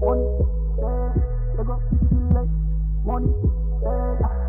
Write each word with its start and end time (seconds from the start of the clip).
Money, 0.00 0.26
bad, 0.76 1.14
they 1.56 1.64
go, 1.64 1.80
you 2.12 2.28
like 2.34 2.50
money, 3.04 3.32
bad. 3.82 4.45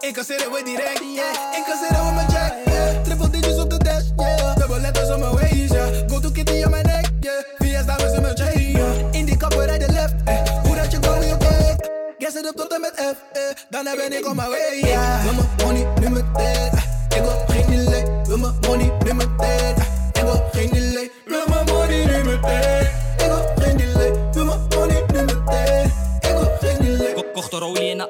Incasseren 0.00 0.52
we 0.52 0.62
direct, 0.64 1.00
yeah. 1.14 1.56
Incasseren 1.56 2.06
we 2.06 2.12
mijn 2.14 2.30
jack, 2.30 2.52
yeah. 2.64 3.02
Triple 3.02 3.30
digits 3.30 3.58
op 3.58 3.70
de 3.70 3.78
dash, 3.78 4.04
yeah. 4.16 4.56
Dubbel 4.56 4.80
letters 4.80 5.10
op 5.10 5.18
mijn 5.18 5.32
waist, 5.32 5.72
yeah. 5.72 6.10
Go 6.10 6.20
to 6.20 6.30
kitty 6.30 6.64
aan 6.64 6.70
mijn 6.70 6.86
nek, 6.86 7.10
yeah. 7.20 7.44
Via 7.58 7.82
dames 7.82 8.12
in 8.12 8.22
mijn 8.22 8.36
chain, 8.36 8.70
yeah. 8.70 9.12
In 9.12 9.24
die 9.24 9.36
kapper 9.36 9.64
rijden 9.66 9.92
left, 9.92 10.14
eh. 10.24 10.62
Hoe 10.62 10.76
dat 10.76 10.92
je 10.92 10.98
go, 11.02 11.14
je 11.14 11.36
kijk. 11.36 11.90
Guess 12.18 12.36
it 12.36 12.46
up 12.46 12.56
tot 12.56 12.72
en 12.74 12.80
met 12.80 12.92
F, 12.94 13.16
eh. 13.32 13.42
Dan 13.70 13.84
ben 13.84 14.12
ik 14.12 14.26
on 14.26 14.36
my 14.36 14.48
way, 14.48 14.78
yeah. 14.80 15.22
Wil 15.22 15.32
mijn 15.34 15.48
money, 15.64 16.00
nu 16.00 16.08
meteen. 16.08 16.72
Ik 17.08 17.22
wil 17.22 17.44
geen 17.46 17.66
delay. 17.66 18.24
Wil 18.24 18.38
mijn 18.38 18.54
money, 18.60 18.92
nu 19.04 19.14
meteen. 19.14 19.76
Ik 19.76 19.97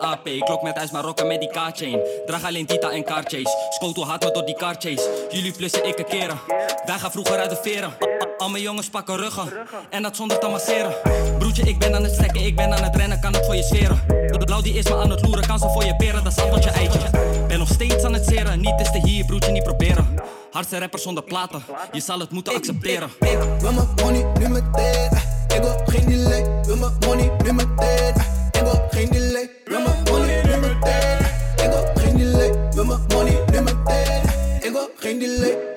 AP, 0.09 0.29
klok 0.45 0.63
met 0.63 0.77
ijs 0.77 0.91
maar 0.91 1.03
rocken 1.03 1.27
met 1.27 1.41
die 1.41 1.49
K-chain. 1.49 2.01
Draag 2.27 2.45
alleen 2.45 2.67
Tita 2.67 2.91
en 2.91 3.05
car 3.05 3.23
chase. 3.27 3.69
Scoto 3.71 4.05
haat 4.05 4.25
me 4.25 4.31
door 4.31 4.45
die 4.45 4.57
car 4.57 4.75
chase. 4.79 5.27
Jullie 5.31 5.53
plussen, 5.53 5.85
ik 5.85 6.05
keren. 6.09 6.41
Wij 6.85 6.99
gaan 6.99 7.11
vroeger 7.11 7.39
uit 7.39 7.51
de 7.51 7.59
veren. 7.63 7.93
Al 8.39 8.49
mijn 8.49 8.63
jongens 8.63 8.89
pakken 8.89 9.17
ruggen. 9.17 9.53
En 9.91 10.03
dat 10.03 10.17
zonder 10.17 10.39
te 10.39 10.49
masseren. 10.49 10.95
Broertje, 11.39 11.63
ik 11.63 11.79
ben 11.79 11.95
aan 11.95 12.03
het 12.03 12.15
stekken, 12.15 12.47
ik 12.47 12.57
ben 12.57 12.73
aan 12.75 12.83
het 12.83 12.97
rennen, 12.97 13.21
kan 13.21 13.33
het 13.33 13.45
voor 13.45 13.57
je 13.57 13.63
zweren. 13.63 14.01
De 14.07 14.45
blauw 14.45 14.61
die 14.61 14.75
is 14.75 14.85
me 14.85 14.97
aan 14.97 15.11
het 15.11 15.23
loeren, 15.23 15.47
kan 15.47 15.59
ze 15.59 15.69
voor 15.69 15.85
je 15.85 15.97
peren, 15.97 16.25
dat 16.25 16.33
is 16.37 16.65
je 16.65 16.71
eitje. 16.71 17.11
Ben 17.49 17.59
nog 17.59 17.69
steeds 17.69 18.05
aan 18.05 18.13
het 18.13 18.27
zeren, 18.27 18.61
niet 18.61 18.79
testen 18.79 19.07
hier, 19.07 19.25
broertje, 19.25 19.53
niet 19.53 19.63
proberen. 19.63 20.15
Hardste 20.51 20.79
rapper 20.79 20.99
zonder 20.99 21.25
platen, 21.25 21.63
je 21.93 22.01
zal 22.01 22.19
het 22.19 22.31
moeten 22.31 22.55
accepteren. 22.55 23.11
Ik 23.21 23.39
wil 23.61 23.73
mijn 23.73 23.89
money 24.03 24.27
nu 24.39 24.49
meteen. 24.49 25.11
Ik 25.49 25.63
wil 25.63 25.81
geen 25.87 26.07
delay. 26.07 26.65
Wil 26.65 26.77
mijn 26.77 26.93
money 27.07 27.31
nu 27.45 27.53
meteen. 27.53 28.15
Ik 28.53 28.61
wil 28.61 28.87
geen 28.91 29.09
delay. 29.11 29.58
Wil 29.69 29.81
mijn 29.81 30.03
money 30.11 30.43
nu 30.45 30.57
meteen. 30.57 31.19
Ik 31.57 31.71
wil 31.71 31.85
geen 31.95 32.17
delay. 32.17 32.71
Wil 32.75 32.85
mijn 32.85 33.01
money 33.09 33.45
nu 33.53 33.61
meteen. 33.61 34.23
Ik 34.61 34.71
wil 34.73 34.91
geen 34.97 35.19
delay. 35.19 35.68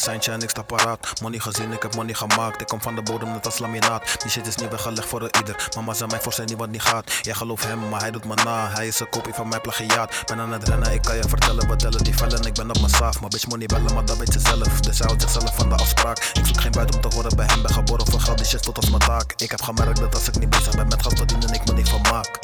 Een 0.00 0.06
seintje 0.06 0.32
en 0.32 0.42
ik 0.42 0.50
sta 0.50 0.62
paraat. 0.62 1.20
Money 1.22 1.38
gezien, 1.38 1.72
ik 1.72 1.82
heb 1.82 1.94
money 1.94 2.14
gemaakt. 2.14 2.60
Ik 2.60 2.66
kom 2.66 2.82
van 2.82 2.94
de 2.94 3.02
bodem 3.02 3.32
net 3.32 3.46
als 3.46 3.58
laminaat. 3.58 4.22
Die 4.22 4.30
shit 4.30 4.46
is 4.46 4.56
niet 4.56 4.70
weggelegd 4.70 5.08
voor 5.08 5.22
ieder. 5.22 5.68
Mama 5.76 5.94
zei 5.94 6.10
mij 6.10 6.20
voor 6.20 6.32
zijn 6.32 6.46
niet 6.46 6.58
wat 6.58 6.68
niet 6.68 6.82
gaat. 6.82 7.12
Jij 7.22 7.34
gelooft 7.34 7.64
hem, 7.64 7.88
maar 7.88 8.00
hij 8.00 8.10
doet 8.10 8.24
me 8.24 8.34
na. 8.34 8.68
Hij 8.68 8.86
is 8.86 9.00
een 9.00 9.08
kopie 9.08 9.34
van 9.34 9.48
mijn 9.48 9.60
plagiaat. 9.60 10.22
Ben 10.26 10.40
aan 10.40 10.52
het 10.52 10.68
rennen, 10.68 10.92
ik 10.92 11.02
kan 11.02 11.16
je 11.16 11.22
vertellen. 11.28 11.68
We 11.68 11.76
tellen 11.76 12.04
die 12.04 12.16
vellen, 12.16 12.42
ik 12.42 12.54
ben 12.54 12.70
op 12.70 12.78
mijn 12.78 12.90
saaf. 12.92 13.20
Maar 13.20 13.28
bitch 13.28 13.46
money 13.46 13.66
bellen, 13.66 13.94
maar 13.94 14.04
dat 14.04 14.16
weet 14.16 14.32
ze 14.32 14.40
zelf. 14.40 14.80
Dus 14.80 14.98
hij 14.98 15.06
houdt 15.06 15.22
zichzelf 15.22 15.54
van 15.56 15.68
de 15.68 15.74
afspraak. 15.74 16.18
Ik 16.18 16.46
zoek 16.46 16.60
geen 16.60 16.72
buiten 16.72 16.96
om 16.96 17.10
te 17.10 17.16
horen 17.16 17.36
bij 17.36 17.46
hem. 17.46 17.62
Ben 17.62 17.72
geboren 17.72 18.06
voor 18.06 18.20
geld, 18.20 18.38
die 18.38 18.46
shit 18.46 18.62
tot 18.62 18.76
als 18.76 18.88
mijn 18.88 19.02
taak. 19.02 19.32
Ik 19.36 19.50
heb 19.50 19.62
gemerkt 19.62 20.00
dat 20.00 20.14
als 20.14 20.28
ik 20.28 20.38
niet 20.38 20.50
bezig 20.50 20.76
ben 20.76 20.88
met 20.88 21.02
geld 21.02 21.16
verdienen, 21.16 21.52
ik 21.52 21.64
me 21.66 21.72
niet 21.72 21.88
van 21.88 22.00
maak. 22.00 22.38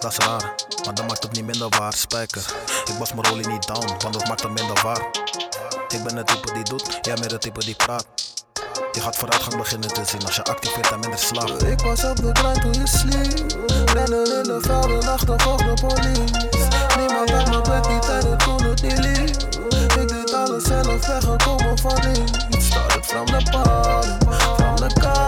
Dat 0.00 0.12
is 0.12 0.18
raar, 0.26 0.54
maar 0.84 0.94
dat 0.94 1.08
maakt 1.08 1.22
het 1.22 1.32
niet 1.32 1.44
minder 1.44 1.68
waar. 1.68 1.92
Spijker, 1.92 2.44
ik 2.84 2.94
was 2.98 3.12
mijn 3.12 3.26
rolie 3.26 3.48
niet 3.48 3.66
down, 3.66 3.86
want 3.98 4.12
dat 4.14 4.28
maakt 4.28 4.42
het 4.42 4.52
minder 4.52 4.82
waar. 4.82 5.02
Ik 5.94 6.02
ben 6.02 6.16
het 6.16 6.26
type 6.26 6.52
die 6.52 6.62
doet, 6.62 6.98
jij 7.02 7.14
bent 7.14 7.30
het 7.30 7.40
type 7.40 7.64
die 7.64 7.74
praat. 7.74 8.06
Je 8.92 9.00
gaat 9.00 9.16
vooruitgang 9.16 9.56
beginnen 9.56 9.92
te 9.92 10.04
zien 10.04 10.24
als 10.24 10.36
je 10.36 10.44
activeert 10.44 10.90
en 10.90 11.00
minder 11.00 11.18
slaapt. 11.18 11.62
Ik 11.62 11.80
was 11.80 12.04
op 12.04 12.16
de 12.16 12.30
grind 12.32 12.60
toen 12.60 12.72
je 12.72 12.86
sliep. 12.86 13.68
Rennen 13.92 14.36
in 14.36 14.42
de 14.42 14.58
velden, 14.60 15.00
de 15.00 15.74
police. 15.80 16.46
Niemand 16.98 17.30
had 17.30 17.48
mijn 17.48 17.62
bed 17.62 17.88
niet 17.88 18.02
tijden 18.02 18.38
toen 18.38 18.62
het 18.62 18.82
niet 18.82 18.98
liep. 18.98 19.42
Ik 20.00 20.08
deed 20.08 20.32
alles 20.32 20.64
zelf 20.64 21.06
weggekomen 21.06 21.78
van 21.78 22.00
niets. 22.06 22.66
Started 22.66 23.06
from 23.06 23.26
the 23.26 23.50
bottom, 23.50 24.32
from 24.32 24.76
the 24.76 25.00
bottom. 25.00 25.23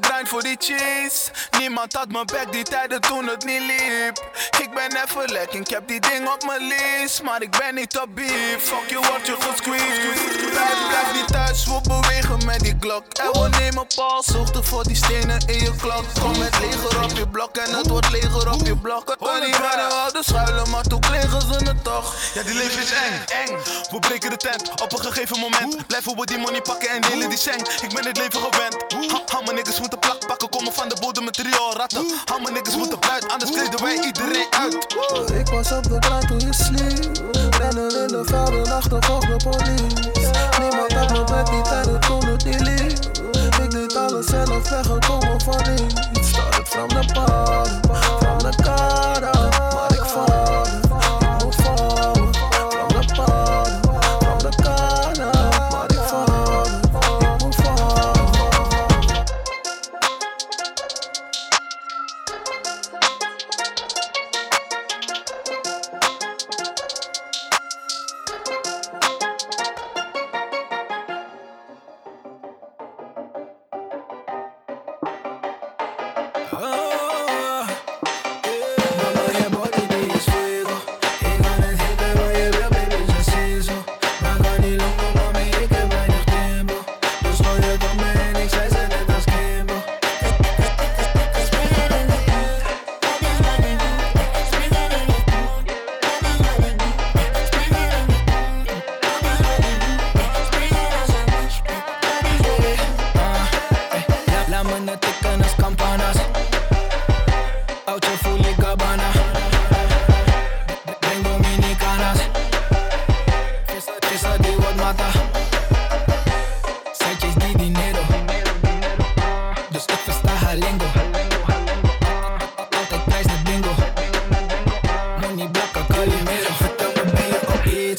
Grind 0.00 0.28
voor 0.28 0.42
die 0.42 0.56
cheese. 0.58 1.30
Niemand 1.58 1.92
had 1.92 2.08
mijn 2.08 2.26
back 2.26 2.52
die 2.52 2.62
tijden 2.62 3.00
toen 3.00 3.26
het 3.26 3.44
niet 3.44 3.60
liep. 3.60 4.16
Ik 4.60 4.70
ben 4.74 5.02
even 5.04 5.32
lek, 5.32 5.52
ik 5.52 5.68
heb 5.68 5.88
die 5.88 6.00
ding 6.00 6.28
op 6.28 6.44
mijn 6.44 6.66
lease. 6.68 7.22
Maar 7.22 7.42
ik 7.42 7.50
ben 7.50 7.74
niet 7.74 7.98
op 7.98 8.08
beef. 8.14 8.62
Fuck 8.62 8.88
je, 8.88 8.96
word 8.96 9.26
je 9.26 9.36
gesqueezed. 9.40 10.50
Blijf, 10.50 10.88
blijf 10.88 11.12
niet 11.14 11.26
thuis, 11.26 11.64
we 11.64 11.80
bewegen 11.88 12.44
met 12.44 12.60
die 12.60 12.76
Glock. 12.80 13.04
En 13.12 13.40
we 13.40 13.48
nemen 13.48 13.86
paal, 13.96 14.22
zochten 14.22 14.64
voor 14.64 14.84
die 14.84 14.96
stenen 14.96 15.40
in 15.46 15.58
je 15.58 15.76
klok. 15.76 16.04
Kom 16.20 16.38
met 16.38 16.58
leger 16.58 17.02
op 17.02 17.10
je 17.16 17.28
blok 17.28 17.56
en 17.56 17.74
het 17.74 17.88
wordt 17.88 18.10
leger 18.10 18.52
op 18.52 18.66
je 18.66 18.76
blok. 18.76 19.16
Niet 19.40 19.56
rennen, 19.56 19.90
hadden 19.90 20.24
schuilen, 20.24 20.70
maar 20.70 20.82
toen 20.82 21.00
kregen 21.00 21.40
ze 21.40 21.64
het 21.64 21.84
toch. 21.84 22.14
Ja, 22.34 22.42
die 22.42 22.54
leven 22.54 22.82
is 22.82 22.90
eng, 22.90 23.24
eng. 23.44 23.58
We 23.90 23.98
breken 23.98 24.30
de 24.30 24.36
tent 24.36 24.82
op 24.82 24.92
een 24.92 25.00
gegeven 25.04 25.38
moment. 25.38 25.86
Blijven 25.86 26.16
we 26.16 26.26
die 26.26 26.38
money 26.38 26.60
pakken 26.60 26.88
en 26.90 27.00
delen 27.00 27.28
die 27.28 27.38
cent. 27.38 27.82
Ik 27.82 27.94
ben 27.94 28.06
het 28.06 28.16
leven 28.16 28.40
gewend. 28.40 28.76
Ha, 29.12 29.22
ha, 29.26 29.40
mijn 29.40 29.54
niggas 29.54 29.80
moeten 29.80 29.98
plak 29.98 30.26
pakken, 30.26 30.48
komen 30.48 30.72
van 30.72 30.88
de 30.88 30.96
bodem 31.00 31.24
met 31.24 31.36
trio 31.58 31.72
ratten. 31.72 32.06
Ha, 32.24 32.38
mijn 32.38 32.54
niggas 32.54 32.76
moeten 32.76 33.00
buiten, 33.00 33.30
anders 33.30 33.50
kleden 33.50 33.82
wij 33.82 34.04
iedereen 34.04 34.46
uit. 34.50 34.74
Ik 35.32 35.48
was 35.48 35.72
op 35.72 35.82
de 35.82 35.96
grind 36.00 36.28
toen 36.28 36.38
je 36.38 36.54
sliep. 36.54 37.34
Rennen 37.58 38.00
in 38.02 38.08
de 38.08 38.22
velden, 38.24 38.72
achtervolg 38.72 39.26
de 39.26 39.36
police. 39.36 40.10
Niemand 40.60 40.92
had 40.92 41.10
mijn 41.10 41.26
bed 41.26 41.50
niet 41.50 41.64
tijden 41.64 42.00
toen 42.00 42.26
het 42.26 42.44
niet 42.44 42.60
liep. 42.60 43.16
Ik 43.62 43.70
deed 43.70 43.96
alles 43.96 44.26
zelf 44.26 44.68
weggekomen 44.68 45.40
van 45.40 45.62
niets. 45.70 46.28
Started 46.28 46.68
from 46.68 46.88
the 46.88 47.12
bottom, 47.14 47.96
from 48.20 48.38
the 48.38 48.62
bottom. 48.62 49.37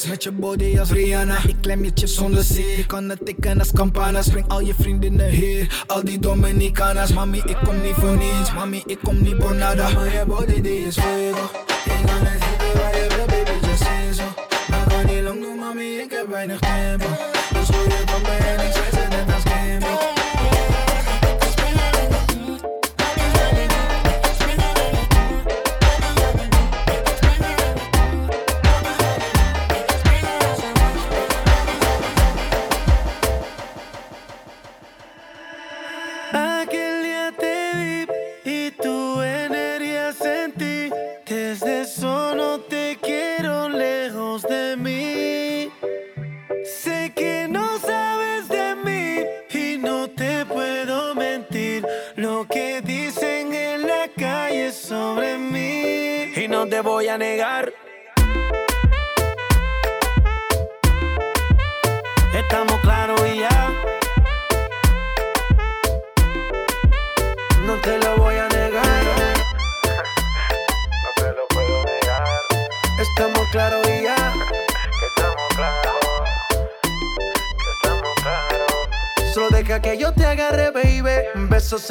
Met 0.08 0.22
je 0.22 0.32
body 0.32 0.78
als 0.78 0.90
Rihanna. 0.90 1.36
Ik 1.46 1.56
klem 1.60 1.84
je 1.84 1.90
chips 1.94 2.14
zonder 2.14 2.42
zee. 2.42 2.74
Ik 2.76 2.86
kan 2.86 3.08
het 3.08 3.24
tikken 3.24 3.58
als 3.58 3.72
campana. 3.72 4.22
Spring 4.22 4.48
al 4.48 4.60
je 4.60 4.74
vriendinnen 4.78 5.28
hier. 5.28 5.84
Al 5.86 6.04
die 6.04 6.18
Dominicanas. 6.18 7.12
Mami, 7.12 7.42
ik 7.46 7.56
kom 7.64 7.80
niet 7.80 7.94
voor 7.94 8.16
niets. 8.16 8.52
Mami, 8.54 8.82
ik 8.86 8.98
kom 9.02 9.22
niet 9.22 9.34
voor 9.38 9.54
nada. 9.54 9.90
Maar 9.90 10.12
je 10.12 10.24
body 10.26 10.68
is 10.68 10.98
fuego. 10.98 11.50
Ik 11.84 12.06
kan 12.06 12.26
het 12.26 12.42
zitten, 12.42 12.80
waar 12.80 12.96
je 12.96 13.06
wil, 13.16 13.26
baby, 13.26 13.66
just 13.66 13.82
say 13.82 14.12
zo. 14.12 14.22
Maar 14.68 14.86
kan 14.88 15.14
niet 15.14 15.22
lang 15.22 15.40
doen, 15.40 15.58
mami, 15.58 15.98
ik 15.98 16.10
heb 16.10 16.26
weinig 16.28 16.58
tempo. 16.58 17.06
Dus 17.52 17.68
gooi 17.68 17.88
je 17.88 18.02
dan 18.06 18.22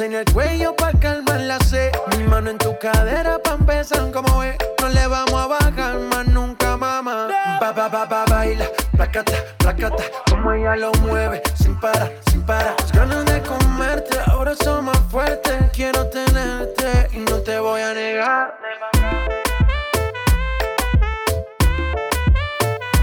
en 0.00 0.14
el 0.14 0.24
cuello 0.32 0.74
pa' 0.76 0.92
calmar 0.92 1.40
la 1.40 1.58
sed. 1.60 1.92
Mi 2.16 2.24
mano 2.24 2.50
en 2.50 2.58
tu 2.58 2.78
cadera 2.78 3.38
pa' 3.38 3.52
empezar 3.52 4.10
como 4.10 4.38
ve. 4.38 4.56
No 4.80 4.88
le 4.88 5.06
vamos 5.06 5.34
a 5.34 5.46
bajar 5.46 5.98
más 5.98 6.26
nunca, 6.26 6.76
mamá. 6.76 7.28
Ba, 7.60 7.72
ba, 7.72 7.88
ba, 7.88 8.06
ba, 8.06 8.24
baila, 8.26 8.66
placata, 8.92 9.32
placata. 9.58 10.04
Como 10.30 10.52
ella 10.52 10.76
lo 10.76 10.92
mueve, 11.02 11.42
sin 11.54 11.78
para, 11.78 12.10
sin 12.30 12.42
para. 12.42 12.74
Las 12.78 12.92
ganas 12.92 13.24
de 13.26 13.42
comerte, 13.42 14.18
ahora 14.26 14.54
son 14.54 14.86
más 14.86 14.98
fuertes. 15.10 15.70
Quiero 15.72 16.06
tenerte 16.06 17.08
y 17.12 17.18
no 17.18 17.36
te 17.38 17.58
voy 17.58 17.82
a 17.82 17.92
negar. 17.92 18.58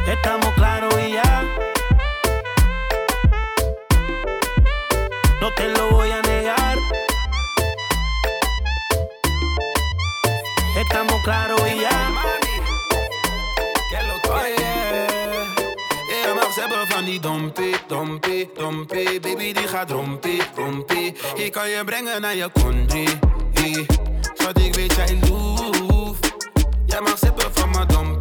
Estamos 0.07 0.53
claros 0.55 0.93
y 0.99 1.13
ya. 1.13 1.43
No 5.41 5.53
te 5.53 5.67
lo 5.69 5.91
voy 5.91 6.11
a 6.11 6.21
negar. 6.21 6.26
estamos 10.87 11.21
claros 11.23 11.61
y 11.75 11.81
ja. 11.81 12.13
Ze 16.53 16.63
hebben 16.63 16.87
van 16.87 17.05
die 17.05 17.19
dompie, 17.19 17.75
dompie, 17.87 18.49
dompie 18.53 19.19
Baby 19.19 19.53
die 19.53 19.67
gaat 19.67 19.91
rompie, 19.91 20.41
rompie 20.55 21.15
Ik 21.35 21.51
kan 21.51 21.69
je 21.69 21.83
brengen 21.85 22.21
naar 22.21 22.35
je 22.35 22.49
country 22.53 23.07
Schat 24.33 24.59
ik 24.59 24.75
weet 24.75 24.95
jij 24.95 25.19
loef 25.29 26.19
Jij 26.85 27.01
mag 27.01 27.17
sippen 27.17 27.53
van 27.53 27.69
mijn 27.69 27.87
dompie 27.87 28.16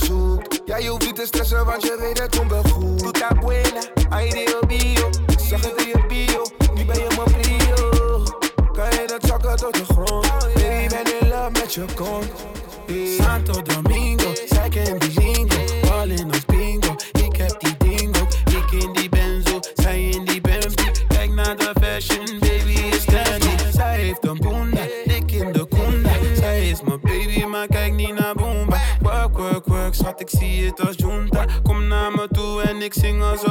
je 0.00 0.36
Ja, 0.64 0.76
je 0.76 0.88
hoeft 0.88 1.06
niet 1.06 1.14
te 1.16 1.26
stressen, 1.26 1.64
want 1.64 1.82
je 1.82 1.96
weet 2.00 2.18
het 2.18 2.36
komt 2.38 2.50
wel 2.50 2.62
goed 2.62 2.98
Doet 2.98 3.22
abuela, 3.22 3.80
ideo 4.24 4.58
bio 4.66 5.10
Zag 5.48 5.60
het 5.60 5.82
in 5.82 5.86
je 5.86 6.06
bio, 6.08 6.46
nu 6.74 6.84
ben 6.84 6.96
je 6.96 7.06
mijn 7.16 7.40
prio 7.40 8.22
Kan 8.72 8.90
je 8.90 9.04
dat 9.06 9.26
zakken 9.26 9.56
tot 9.56 9.74
de 9.74 9.84
grond 9.84 10.28
Baby, 10.54 10.88
ben 10.88 11.20
in 11.20 11.28
love 11.28 11.50
met 11.50 11.74
je 11.74 11.84
kont 11.94 12.30
Santo 13.18 13.62
Domingo. 13.62 14.05
ik 30.32 30.38
zie 30.38 30.66
het 30.66 30.86
als 30.86 30.96
junta. 30.96 31.46
Kom 31.62 31.86
naar 31.86 32.10
me 32.10 32.28
toe 32.32 32.62
en 32.62 32.82
ik 32.82 32.94
zing 32.94 33.22
als 33.22 33.44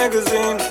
magazine. 0.00 0.69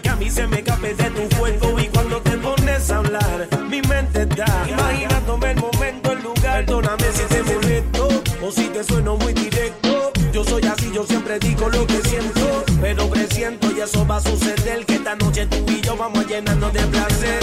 Que 0.00 0.08
a 0.08 0.16
mí 0.16 0.30
se 0.30 0.46
me 0.46 0.58
escape 0.58 0.94
de 0.94 1.10
tu 1.10 1.36
cuerpo. 1.36 1.78
Y 1.78 1.88
cuando 1.88 2.20
te 2.22 2.30
pones 2.38 2.90
a 2.90 2.96
hablar, 2.98 3.48
mi 3.68 3.82
mente 3.82 4.22
está 4.22 4.46
imaginándome 4.68 5.50
el 5.50 5.56
momento, 5.60 6.12
el 6.12 6.22
lugar. 6.22 6.64
Perdóname 6.64 7.04
si 7.12 7.22
te 7.24 7.42
molesto 7.42 8.08
o 8.42 8.50
si 8.50 8.68
te 8.68 8.84
sueno 8.84 9.16
muy 9.16 9.32
directo. 9.32 10.12
Yo 10.32 10.44
soy 10.44 10.62
así, 10.64 10.90
yo 10.94 11.04
siempre 11.04 11.38
digo 11.38 11.68
lo 11.68 11.86
que 11.86 12.00
siento, 12.08 12.64
pero 12.80 13.08
presiento 13.08 13.70
y 13.76 13.80
eso 13.80 14.06
va 14.06 14.16
a 14.16 14.20
suceder. 14.20 14.86
Que 14.86 14.94
esta 14.94 15.14
noche 15.16 15.46
tú 15.46 15.64
y 15.68 15.80
yo 15.80 15.96
vamos 15.96 16.24
a 16.24 16.28
llenarnos 16.28 16.72
de 16.72 16.80
placer. 16.86 17.40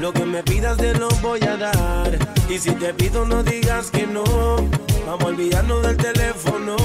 Lo 0.00 0.12
que 0.12 0.24
me 0.24 0.42
pidas 0.42 0.76
te 0.78 0.94
lo 0.94 1.08
voy 1.22 1.40
a 1.42 1.56
dar. 1.56 2.18
Y 2.48 2.58
si 2.58 2.70
te 2.72 2.92
pido, 2.94 3.26
no 3.26 3.42
digas 3.42 3.90
que 3.90 4.06
no. 4.06 4.24
Vamos 5.06 5.24
a 5.24 5.26
olvidarnos 5.26 5.82
del 5.82 5.96
teléfono. 5.96 6.76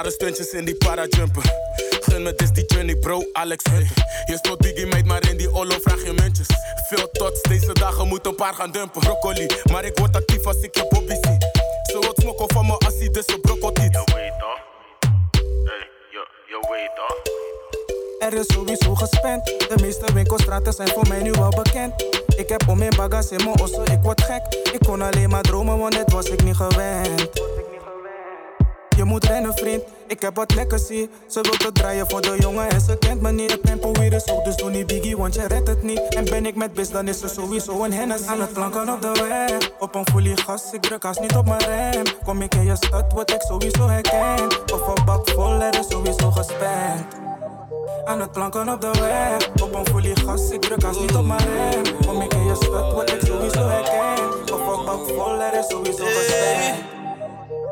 Rare 0.00 0.10
stuntjes 0.10 0.52
in 0.52 0.64
die 0.64 0.76
parajumpen. 0.76 1.42
Gun 2.00 2.22
me 2.22 2.32
dis 2.34 2.52
die 2.52 2.64
journey, 2.66 2.96
bro, 2.96 3.22
Alex 3.32 3.64
Hunter. 3.70 3.96
Je 4.24 4.36
spot 4.36 4.58
Biggie 4.58 4.86
meid, 4.86 5.06
maar 5.06 5.28
in 5.30 5.36
die 5.36 5.52
Olo 5.52 5.74
vraag 5.82 6.04
je 6.04 6.12
muntjes. 6.12 6.46
Veel 6.88 7.10
tots, 7.12 7.42
deze 7.42 7.72
dagen 7.72 8.08
moet 8.08 8.26
een 8.26 8.34
paar 8.34 8.54
gaan 8.54 8.70
dumpen. 8.70 9.00
Broccoli, 9.00 9.46
maar 9.72 9.84
ik 9.84 9.98
word 9.98 10.16
actief 10.16 10.46
als 10.46 10.60
ik 10.60 10.74
je 10.74 10.86
Bobby 10.88 11.12
zie. 11.12 11.38
Ze 11.82 11.98
wat 12.00 12.18
smokken 12.20 12.52
van 12.52 12.66
me 12.66 12.78
als 12.78 12.94
hij 12.98 13.08
dus 13.08 13.24
ze 13.24 13.38
brokkelt 13.40 13.78
niet. 13.78 13.92
Je 13.92 14.14
weet 14.14 14.38
toch? 14.38 14.60
Hey, 15.64 15.88
je, 16.10 16.26
je 16.46 16.58
weet 16.70 16.90
toch? 16.96 17.18
Er 18.28 18.38
is 18.38 18.46
sowieso 18.46 18.94
gespend. 18.94 19.44
De 19.46 19.78
meeste 19.80 20.12
winkelstraten 20.12 20.72
zijn 20.72 20.88
voor 20.88 21.08
mij 21.08 21.22
nu 21.22 21.30
wel 21.30 21.50
bekend. 21.50 21.92
Ik 22.36 22.48
heb 22.48 22.68
om 22.68 22.78
mijn 22.78 22.96
bagas 22.96 23.30
in 23.30 23.44
mijn 23.44 23.60
osso, 23.60 23.82
ik 23.82 23.98
word 24.02 24.20
gek. 24.20 24.42
Ik 24.72 24.80
kon 24.86 25.02
alleen 25.02 25.30
maar 25.30 25.42
dromen, 25.42 25.78
want 25.78 25.92
dit 25.92 26.12
was 26.12 26.26
ik 26.26 26.42
niet 26.42 26.56
gewend. 26.56 27.30
Je 29.00 29.06
moet 29.06 29.24
rennen, 29.24 29.54
vriend. 29.54 29.82
Ik 30.06 30.20
heb 30.22 30.36
wat 30.36 30.54
legacy. 30.54 31.08
Ze 31.26 31.40
wil 31.40 31.52
te 31.52 31.72
draaien 31.72 32.10
voor 32.10 32.20
de 32.20 32.36
jongen 32.38 32.68
en 32.68 32.80
ze 32.80 32.98
kent 32.98 33.20
me 33.20 33.32
niet. 33.32 33.50
De 33.50 33.60
tempo 33.60 33.92
weer 33.92 34.12
is 34.12 34.24
hoog, 34.24 34.42
dus 34.42 34.56
doe 34.56 34.70
niet 34.70 34.86
biggie, 34.86 35.16
want 35.16 35.34
je 35.34 35.46
redt 35.46 35.68
het 35.68 35.82
niet. 35.82 36.14
En 36.14 36.24
ben 36.24 36.46
ik 36.46 36.56
met 36.56 36.72
bis, 36.72 36.90
dan 36.90 37.08
is 37.08 37.22
er 37.22 37.28
sowieso 37.28 37.84
een 37.84 37.92
hennis. 37.92 38.26
Aan 38.26 38.40
het 38.40 38.52
planken 38.52 38.88
op 38.88 39.02
de 39.02 39.12
weg, 39.28 39.70
op 39.78 39.94
een 39.94 40.06
folie 40.12 40.36
gas. 40.36 40.72
Ik 40.72 40.82
druk 40.82 41.04
als 41.04 41.18
niet 41.18 41.36
op 41.36 41.46
mijn 41.46 41.60
rem. 41.60 42.04
Kom 42.24 42.42
ik 42.42 42.54
in 42.54 42.64
je 42.64 42.76
stad, 42.76 43.12
word 43.12 43.30
ik 43.30 43.42
sowieso 43.42 43.88
herkend. 43.88 44.72
Of 44.72 44.86
een 44.86 45.04
bak 45.04 45.30
vol, 45.30 45.60
er 45.60 45.78
is 45.78 45.86
sowieso 45.88 46.30
gespend. 46.30 47.06
Aan 48.04 48.20
het 48.20 48.32
planken 48.32 48.68
op 48.68 48.80
de 48.80 48.90
weg, 49.00 49.62
op 49.62 49.74
een 49.74 49.86
folie 49.86 50.16
gas. 50.16 50.50
Ik 50.50 50.60
druk 50.60 50.84
als 50.84 50.98
niet 50.98 51.14
op 51.14 51.24
mijn 51.24 51.40
rem. 51.40 52.06
Kom 52.06 52.20
ik 52.20 52.34
in 52.34 52.44
je 52.44 52.54
stad, 52.54 52.92
word 52.92 53.12
ik 53.12 53.20
sowieso 53.20 53.68
herkend. 53.68 54.52
Of 54.52 54.78
een 54.78 54.84
bak 54.84 55.08
vol, 55.08 55.40
er 55.42 55.58
is 55.58 55.66
sowieso 55.68 56.04
gespend. 56.04 56.99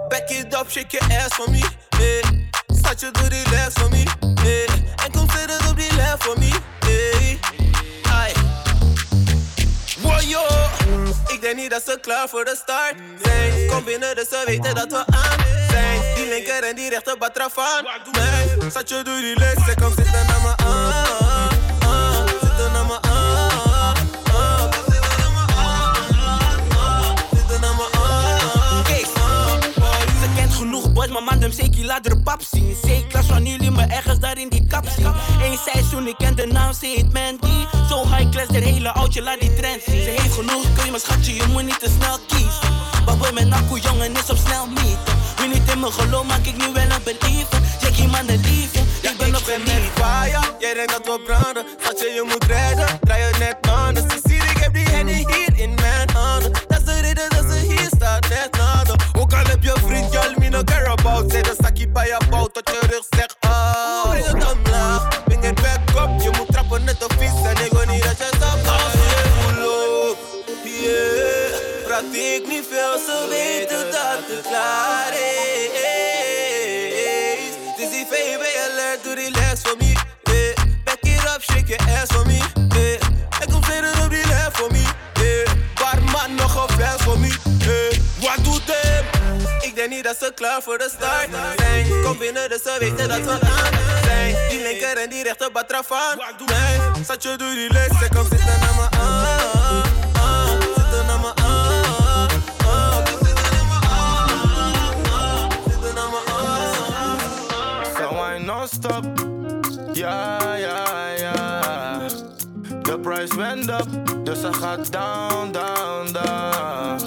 Back 0.08 0.30
it 0.30 0.54
up, 0.54 0.70
shake 0.70 0.92
your 0.92 1.02
ass 1.12 1.34
for 1.34 1.50
me. 1.50 1.62
Hey. 1.96 2.48
Zat 2.66 3.00
je 3.00 3.10
door 3.10 3.28
les 3.28 3.72
voor 3.72 3.90
me. 3.90 4.02
Hey. 4.40 4.66
En 5.04 5.12
kom 5.12 5.30
verder 5.30 5.68
op 5.68 5.76
die 5.76 5.94
left 5.94 6.36
me. 6.36 6.50
Hey. 6.80 7.38
Ai. 8.12 8.32
Ik 11.26 11.40
denk 11.40 11.56
niet 11.56 11.70
dat 11.70 11.82
ze 11.86 11.98
klaar 12.00 12.28
voor 12.28 12.44
de 12.44 12.56
start 12.62 12.94
zijn. 13.22 13.68
Kom 13.68 13.84
binnen, 13.84 14.16
dus 14.16 14.28
ze 14.28 14.42
weten 14.46 14.74
dat 14.74 14.90
we 14.92 15.06
aan 15.06 15.38
zijn. 15.70 16.14
Die 16.14 16.28
linker 16.28 16.64
en 16.64 16.76
die 16.76 16.90
rechter 16.90 17.18
batrafaan. 17.18 17.84
Nee. 18.12 18.70
Zat 18.70 18.88
je 18.88 19.02
door 19.02 19.20
die 19.20 19.38
ze 19.38 19.74
komt 19.80 19.94
zitten 19.94 20.26
naar 20.26 20.40
me 20.40 20.56
aan. 20.56 21.07
Boys, 30.98 31.10
maar 31.10 31.22
man, 31.22 31.38
dem 31.38 31.52
zeker 31.52 31.84
laat 31.84 32.06
er 32.06 32.18
pap 32.22 32.42
zien. 32.50 32.76
Zeker 32.82 33.24
van 33.24 33.44
jullie 33.44 33.70
me 33.70 33.82
ergens 33.82 34.18
daar 34.18 34.38
in 34.38 34.48
die 34.48 34.66
kap 34.66 34.86
zien. 34.96 35.12
Eén 35.42 35.58
seizoen, 35.66 36.06
ik 36.06 36.14
ken 36.18 36.36
de 36.36 36.46
naam, 36.46 36.72
ze 36.72 36.86
heet 36.86 37.12
Mandy. 37.12 37.66
Zo 37.88 37.96
high 38.06 38.28
class, 38.30 38.48
de 38.48 38.58
hele 38.58 38.92
oudje, 38.92 39.22
laat 39.22 39.40
die 39.40 39.54
trend 39.54 39.82
zien. 39.86 40.02
Ze 40.02 40.10
heeft 40.10 40.34
genoeg, 40.34 40.62
kun 40.74 40.84
je 40.84 40.90
mijn 40.90 41.02
schatje, 41.02 41.34
je 41.34 41.46
moet 41.52 41.62
niet 41.62 41.80
te 41.80 41.90
snel 41.98 42.18
kiezen. 42.26 42.68
Baboy 43.04 43.32
met 43.32 43.46
nakko, 43.46 43.76
jongen, 43.76 44.12
is 44.12 44.30
op 44.30 44.36
snel 44.46 44.66
meet. 44.66 44.98
Wie 45.36 45.48
niet 45.48 45.72
in 45.72 45.80
mijn 45.80 45.92
geloof, 45.92 46.26
maak 46.26 46.46
ik 46.46 46.56
nu 46.56 46.72
wel 46.72 46.90
een 46.96 47.02
believer. 47.04 47.58
Jackie 47.80 48.08
man, 48.08 48.26
de 48.26 48.38
liefje, 48.38 48.80
ik 49.08 49.14
ben 49.18 49.36
op 49.36 49.46
niet 49.64 49.90
fire, 49.94 50.40
jij 50.58 50.74
denkt 50.74 50.92
dat 50.92 51.06
we 51.06 51.20
branden. 51.26 51.64
Schatje, 51.80 52.06
je 52.06 52.24
moet 52.30 52.44
redden, 52.44 52.98
draai 53.00 53.22
je 53.22 53.38
net. 53.38 53.56
Ze 53.94 54.27
is 77.76 77.90
die 77.90 78.06
VB 78.10 78.42
alert, 78.70 79.02
doe 79.02 79.14
relax 79.14 79.60
voor 79.62 79.76
me. 79.78 79.92
Yeah. 80.22 80.54
Back 80.84 81.02
it 81.02 81.24
up, 81.34 81.42
shake 81.42 81.66
your 81.66 82.00
ass 82.00 82.12
voor 82.12 82.26
me. 82.26 82.40
Yeah. 82.74 83.00
En 83.40 83.52
kom 83.52 83.64
verder 83.64 84.04
op 84.04 84.10
die 84.10 84.26
left 84.26 84.56
voor 84.56 84.72
me. 84.72 84.84
Yeah. 85.12 85.48
Barman, 85.74 86.34
nog 86.34 86.68
een 86.68 86.74
fles 86.74 87.02
voor 87.02 87.18
me. 87.18 87.28
Yeah. 87.58 88.00
Wat 88.20 88.44
doet 88.44 88.62
hem? 88.66 89.04
Ik 89.60 89.74
denk 89.74 89.90
niet 89.90 90.04
dat 90.04 90.16
ze 90.20 90.32
klaar 90.34 90.62
voor 90.62 90.78
de 90.78 90.90
start 90.96 91.28
zijn. 91.56 92.02
Kom 92.02 92.18
binnen, 92.18 92.48
dus 92.48 92.62
ze 92.62 92.76
weten 92.78 93.08
dat 93.08 93.20
we 93.20 93.30
aan 93.30 94.02
zijn. 94.02 94.36
Die 94.48 94.62
linker 94.62 94.96
en 94.96 95.10
die 95.10 95.22
rechter 95.22 95.52
batrafaan. 95.52 96.18
Nee, 96.46 97.04
zat 97.04 97.22
je 97.22 97.36
door 97.36 97.50
die 97.50 97.72
les, 97.72 97.98
ze 97.98 98.08
komt 98.14 98.28
zitten 98.28 98.67
Went 113.36 113.68
up, 113.70 113.86
dus 114.24 114.40
ze 114.40 114.52
gaat 114.52 114.92
down, 114.92 115.52
down, 115.52 116.12
down. 116.12 116.98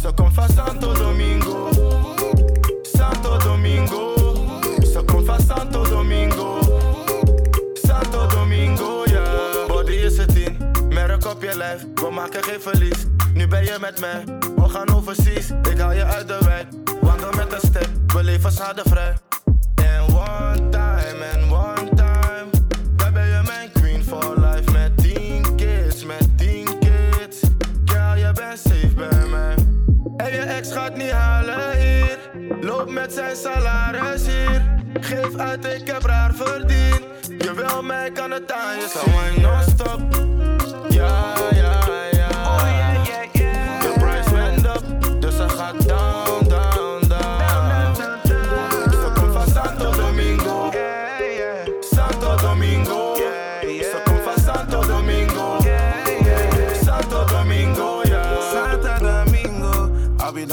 Ze 0.00 0.12
komt 0.14 0.34
van 0.34 0.48
Santo 0.48 0.92
Domingo. 0.92 1.68
Santo 2.82 3.38
Domingo. 3.38 4.14
Ze 4.92 5.02
komt 5.06 5.26
van 5.26 5.40
Santo 5.40 5.88
Domingo. 5.88 6.58
Santo 7.74 8.26
Domingo, 8.26 9.02
ja. 9.04 9.22
Body 9.66 9.92
is 9.92 10.18
het 10.18 10.34
in, 10.34 10.56
merk 10.88 11.26
op 11.26 11.42
je 11.42 11.56
lijf, 11.56 11.86
we 11.94 12.10
maken 12.10 12.44
geen 12.44 12.60
verlies. 12.60 13.06
Nu 13.34 13.48
ben 13.48 13.64
je 13.64 13.76
met 13.80 14.00
mij, 14.00 14.24
we 14.56 14.68
gaan 14.68 14.94
overseas. 14.94 15.50
Ik 15.70 15.78
haal 15.78 15.92
je 15.92 16.04
uit 16.04 16.28
de 16.28 16.38
wijk, 16.44 16.66
wandel 17.00 17.30
met 17.30 17.52
een 17.52 17.68
step, 17.68 17.88
we 18.12 18.22
leven 18.22 18.52
schadevrij. 18.52 19.16
En 19.74 20.02
one 20.02 20.68
time, 20.68 21.24
en 21.32 21.52
one 21.52 21.75
je 30.36 30.42
ex 30.42 30.72
gaat 30.72 30.96
niet 30.96 31.10
halen 31.10 31.78
hier. 31.78 32.18
Loop 32.60 32.90
met 32.90 33.12
zijn 33.12 33.36
salaris 33.36 34.26
hier. 34.26 34.62
Geef 35.00 35.36
uit, 35.36 35.64
ik 35.64 35.86
heb 35.86 36.02
raar 36.02 36.34
verdiend. 36.34 37.04
Je 37.38 37.54
wil 37.54 37.82
mij, 37.82 38.10
kan 38.10 38.30
het 38.30 38.52
aan 38.52 38.76
je 38.76 38.88
zien. 39.32 39.42
non-stop. 39.42 40.00
Ja, 40.88 41.34
ja, 41.54 41.85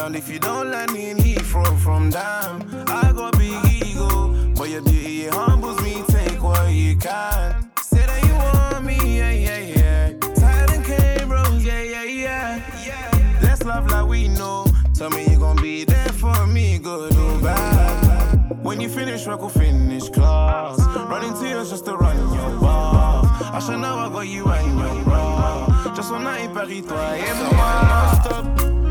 down 0.04 0.16
if 0.16 0.30
you 0.30 0.40
don't 0.40 0.70
let 0.70 0.92
me 0.92 1.12
in 1.12 1.18
Heathrow 1.18 1.78
from 1.80 2.10
down. 2.10 2.62
I 2.90 3.14
got 3.14 3.38
big 3.38 3.60
ego, 3.72 4.34
but 4.58 4.70
your 4.70 4.82
it 4.86 5.34
humbles 5.34 5.82
me. 5.82 6.04
Take 6.08 6.44
what 6.44 6.72
you 6.72 6.98
can. 6.98 7.72
Say 7.82 8.06
that 8.06 8.22
you 8.28 8.34
want 8.36 8.86
me, 8.86 8.98
yeah, 9.20 9.32
yeah, 9.32 9.60
yeah. 9.60 10.10
Tired 10.36 10.72
and 10.72 10.84
came 10.84 11.30
yeah, 11.62 11.84
yeah, 11.84 12.62
yeah. 12.88 13.40
Let's 13.42 13.64
love 13.64 13.90
like 13.92 14.08
we 14.08 14.28
know. 14.28 14.66
Tell 14.94 15.10
me 15.10 15.26
you 15.30 15.40
gon' 15.40 15.62
be 15.62 15.86
there 15.86 16.14
for 16.22 16.48
me, 16.48 16.80
good 16.80 17.16
or 17.16 17.40
bad. 17.40 18.64
When 18.64 18.82
you 18.82 18.90
finish 18.90 19.26
work, 19.26 19.40
we'll 19.40 19.50
finish 19.50 20.10
class. 20.10 20.80
Running 21.12 21.34
tears 21.40 21.70
just 21.70 21.86
to 21.86 21.96
run 21.96 22.18
your 22.34 22.60
bar. 22.60 23.24
I 23.56 23.60
should 23.60 23.80
know 23.80 23.96
I 23.96 24.10
got 24.10 24.28
you 24.28 24.46
and 24.48 24.80
your 24.80 25.04
bra. 25.06 25.94
Just 25.96 26.12
one 26.12 26.24
night, 26.24 26.54
Paris, 26.54 26.82
toi 26.82 27.18
et 27.18 27.36
moi. 27.54 28.04
Ja, 28.26 28.83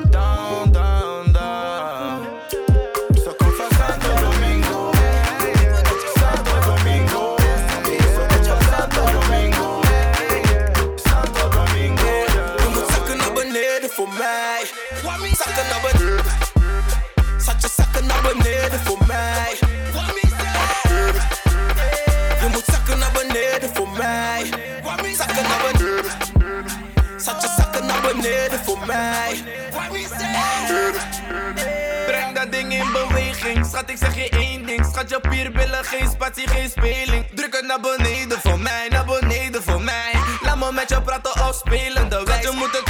down, 0.00 0.51
Schat, 33.72 33.90
ik 33.90 33.96
zeg 33.96 34.14
je 34.14 34.28
één 34.28 34.66
ding. 34.66 34.86
Schat, 34.92 35.10
je 35.10 35.20
pierbillen, 35.20 35.84
geen 35.84 36.10
spatie, 36.10 36.48
geen 36.48 36.68
speling. 36.70 37.26
Druk 37.34 37.54
het 37.54 37.66
naar 37.66 37.80
beneden 37.80 38.40
voor 38.40 38.58
mij, 38.58 38.88
naar 38.90 39.04
beneden 39.04 39.62
voor 39.62 39.82
mij. 39.82 40.12
Laat 40.42 40.58
me 40.58 40.72
met 40.72 40.88
je 40.88 41.02
praten 41.02 41.48
of 41.48 41.54
spelen 41.54 42.08
de 42.10 42.22
wijs. 42.24 42.42
Je 42.42 42.50
moet 42.54 42.82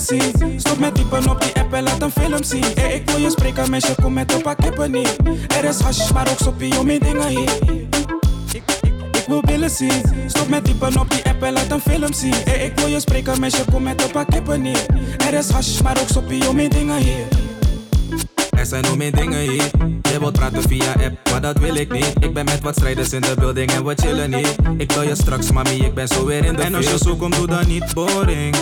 Stop 0.00 0.78
met 0.78 0.94
typen 0.94 1.30
op 1.30 1.40
die 1.40 1.54
app 1.54 1.72
en 1.72 1.82
laat 1.82 2.02
een 2.02 2.10
film 2.10 2.42
zien. 2.42 2.64
Hey, 2.74 2.94
ik 2.94 3.10
wil 3.10 3.20
je 3.20 3.30
spreken, 3.30 3.70
meisje, 3.70 3.94
kom 4.02 4.12
met 4.12 4.32
een 4.32 4.42
pak 4.42 4.56
kippen 4.56 4.90
niet. 4.90 5.16
Er 5.56 5.64
is 5.64 5.80
hash, 5.80 6.10
maar 6.10 6.28
ook 6.30 6.38
soppie 6.38 6.78
om 6.78 6.86
mijn 6.86 6.98
dingen 6.98 7.28
hier. 7.28 7.58
Ik, 8.52 8.62
wil 9.26 9.40
billen 9.40 9.70
zien. 9.70 10.02
Stop 10.26 10.48
met 10.48 10.64
typen 10.64 11.00
op 11.00 11.10
die 11.10 11.24
app 11.24 11.42
en 11.42 11.52
laat 11.52 11.70
een 11.70 11.80
film 11.80 12.12
zien. 12.12 12.34
Hey, 12.44 12.64
ik 12.64 12.78
wil 12.78 12.86
je 12.86 13.00
spreken, 13.00 13.40
meisje, 13.40 13.64
kom 13.70 13.82
met 13.82 14.02
een 14.02 14.10
pak 14.10 14.30
kippen 14.30 14.62
niet. 14.62 14.86
Er 15.26 15.34
is 15.34 15.50
hash, 15.50 15.80
maar 15.80 15.98
ook 16.00 16.08
soppie 16.08 16.48
om 16.48 16.56
mijn 16.56 16.70
dingen 16.70 16.96
hier. 16.96 17.26
Er 18.50 18.66
zijn 18.66 18.82
nog 18.82 18.96
meer 18.96 19.12
dingen 19.12 19.40
hier. 19.40 19.70
Je 20.12 20.18
wilt 20.18 20.32
praten 20.32 20.62
via 20.62 20.92
app, 20.92 21.30
maar 21.30 21.40
dat 21.40 21.58
wil 21.58 21.74
ik 21.74 21.92
niet. 21.92 22.12
Ik 22.20 22.34
ben 22.34 22.44
met 22.44 22.60
wat 22.60 22.74
strijders 22.74 23.12
in 23.12 23.20
de 23.20 23.34
building 23.38 23.70
en 23.70 23.84
we 23.84 23.94
chillen 23.94 24.30
niet. 24.30 24.56
Ik 24.76 24.92
wil 24.92 25.02
je 25.02 25.14
straks, 25.14 25.52
mami, 25.52 25.84
ik 25.84 25.94
ben 25.94 26.08
zo 26.08 26.26
weer 26.26 26.44
in 26.44 26.56
de 26.56 26.62
En 26.62 26.74
als 26.74 26.90
je 26.90 26.98
zo 26.98 27.16
komt, 27.16 27.34
doe 27.34 27.46
dan 27.46 27.66
niet 27.68 27.94
boring. 27.94 28.56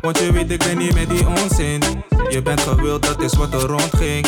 Want 0.00 0.18
je 0.18 0.32
weet, 0.32 0.50
ik 0.50 0.58
ben 0.58 0.78
niet 0.78 0.94
met 0.94 1.08
die 1.08 1.26
onzin. 1.26 1.82
Je 2.28 2.42
bent 2.42 2.60
gewild, 2.60 3.02
dat 3.02 3.22
is 3.22 3.32
wat 3.32 3.54
er 3.54 3.60
rondging. 3.60 4.26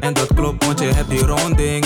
En 0.00 0.12
dat 0.14 0.34
klopt, 0.34 0.64
want 0.64 0.80
je 0.80 0.86
hebt 0.86 1.10
die 1.10 1.26
ronding. 1.26 1.84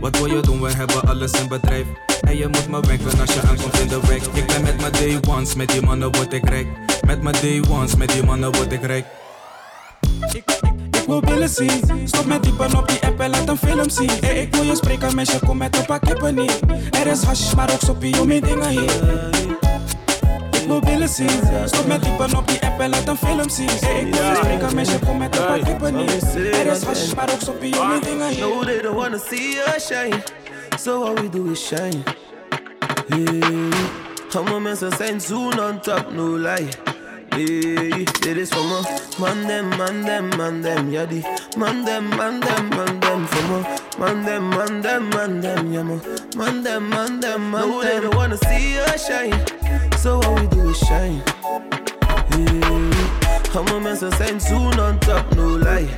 Wat 0.00 0.18
wil 0.18 0.26
je 0.26 0.40
doen? 0.40 0.60
We 0.60 0.72
hebben 0.72 1.02
alles 1.02 1.32
in 1.32 1.48
bedrijf. 1.48 1.86
En 2.20 2.36
je 2.36 2.48
moet 2.48 2.68
me 2.68 2.80
wenken 2.80 3.20
als 3.20 3.34
je 3.34 3.40
aankomt 3.48 3.78
in 3.78 3.88
de 3.88 4.00
wijk. 4.06 4.22
Ik 4.32 4.46
ben 4.46 4.62
met 4.62 4.80
mijn 4.80 4.92
day 4.92 5.20
ones, 5.28 5.54
met 5.54 5.68
die 5.68 5.82
mannen 5.82 6.12
word 6.12 6.32
ik 6.32 6.48
rijk. 6.48 6.66
Met 7.06 7.22
mijn 7.22 7.36
day 7.40 7.62
ones, 7.70 7.96
met 7.96 8.10
die 8.10 8.24
mannen 8.24 8.52
word 8.52 8.72
ik 8.72 8.82
rijk. 8.82 9.06
Ik 10.32 11.08
wil 11.08 11.20
billen 11.20 11.48
zien. 11.48 11.82
Stop 12.04 12.26
met 12.26 12.42
typen 12.42 12.76
op 12.76 12.88
die 12.88 12.98
app 13.00 13.20
en 13.20 13.30
laat 13.30 13.48
een 13.48 13.56
film 13.56 13.90
zien. 13.90 14.10
Hey, 14.20 14.42
ik 14.42 14.54
wil 14.54 14.64
je 14.64 14.76
spreken, 14.76 15.14
meisje, 15.14 15.38
kom 15.38 15.56
met 15.56 15.76
een 15.76 15.84
pak 15.84 16.00
kippen 16.00 16.34
niet. 16.34 16.60
Er 16.90 17.06
is 17.06 17.22
hash, 17.22 17.54
maar 17.54 17.72
ook 17.72 17.80
soppie 17.80 18.20
om 18.20 18.26
mijn 18.26 18.40
dingen 18.40 18.68
hier. 18.68 19.51
Ik 20.62 20.68
wil 20.68 20.80
billen 20.80 21.08
zien. 21.08 21.30
Stop 21.64 21.86
met 21.86 22.02
typen 22.02 22.36
op 22.36 22.48
die 22.48 22.60
app 22.60 22.80
en 22.80 22.90
laat 22.90 23.08
een 23.08 23.16
film 23.16 23.48
zien. 23.48 23.68
Hey, 23.68 24.00
ik 24.00 24.14
wil 24.14 24.24
je 24.24 24.34
spreken, 24.34 24.74
meisje, 24.74 24.98
kom 24.98 25.18
met 25.18 25.36
een 25.36 25.44
pak 25.46 25.64
kippen 25.64 25.96
niet. 25.96 26.34
Er 26.34 26.66
is 26.66 26.82
hash, 26.82 27.14
maar 27.14 27.30
ook 27.32 27.40
soppie 27.40 27.80
om 27.80 27.88
mijn 27.88 28.00
dingen 28.00 28.28
hier. 28.28 28.40
No, 28.40 28.64
they 28.64 28.80
don't 28.80 28.96
wanna 28.96 29.18
see 29.28 29.58
us 29.76 29.86
shine. 29.86 30.22
So 30.78 31.00
what 31.00 31.20
we 31.20 31.28
do 31.28 31.50
is 31.50 31.66
shine. 31.66 32.02
Hey, 33.08 33.42
allemaal 34.34 34.60
mensen 34.60 34.92
zijn 34.96 35.20
zoen 35.20 35.60
on 35.60 35.80
top, 35.80 36.06
no 36.12 36.36
lie. 36.36 36.68
Hey, 37.28 38.06
dit 38.20 38.36
is 38.36 38.48
voor 38.48 38.64
me. 38.64 38.80
Man 39.18 39.46
dem, 39.46 39.68
man 39.68 40.02
dem, 40.04 40.28
man 40.36 40.60
dem, 40.60 40.90
ja 40.90 41.04
die. 41.04 41.24
Man 41.58 41.84
dem, 41.84 42.08
man 42.08 42.40
dem, 42.40 42.68
man 42.68 43.00
dem, 43.00 43.26
voor 43.26 43.58
me. 43.58 43.64
Man 43.98 44.24
dem, 44.24 44.48
man 44.48 44.80
dem, 44.80 45.08
man 45.08 45.40
dem, 45.40 45.72
ja 45.72 45.82
man. 45.82 46.02
Man 46.36 46.62
dem, 46.62 46.88
man 46.88 47.20
dem, 47.20 47.50
man 47.50 47.60
dem. 47.60 47.70
No, 47.70 47.80
they 47.80 48.00
don't 48.00 48.14
wanna 48.14 48.36
see 48.36 48.78
us 48.80 49.06
shine. 49.06 49.61
So 50.02 50.18
what 50.18 50.40
we 50.40 50.46
do 50.48 50.68
is 50.68 50.78
shine. 50.78 51.22
Hey, 52.28 52.60
allemaal 53.54 53.80
mensen 53.80 54.12
zijn 54.16 54.40
zoen 54.40 54.80
on 54.80 54.98
top, 54.98 55.34
no 55.36 55.58
lie. 55.58 55.88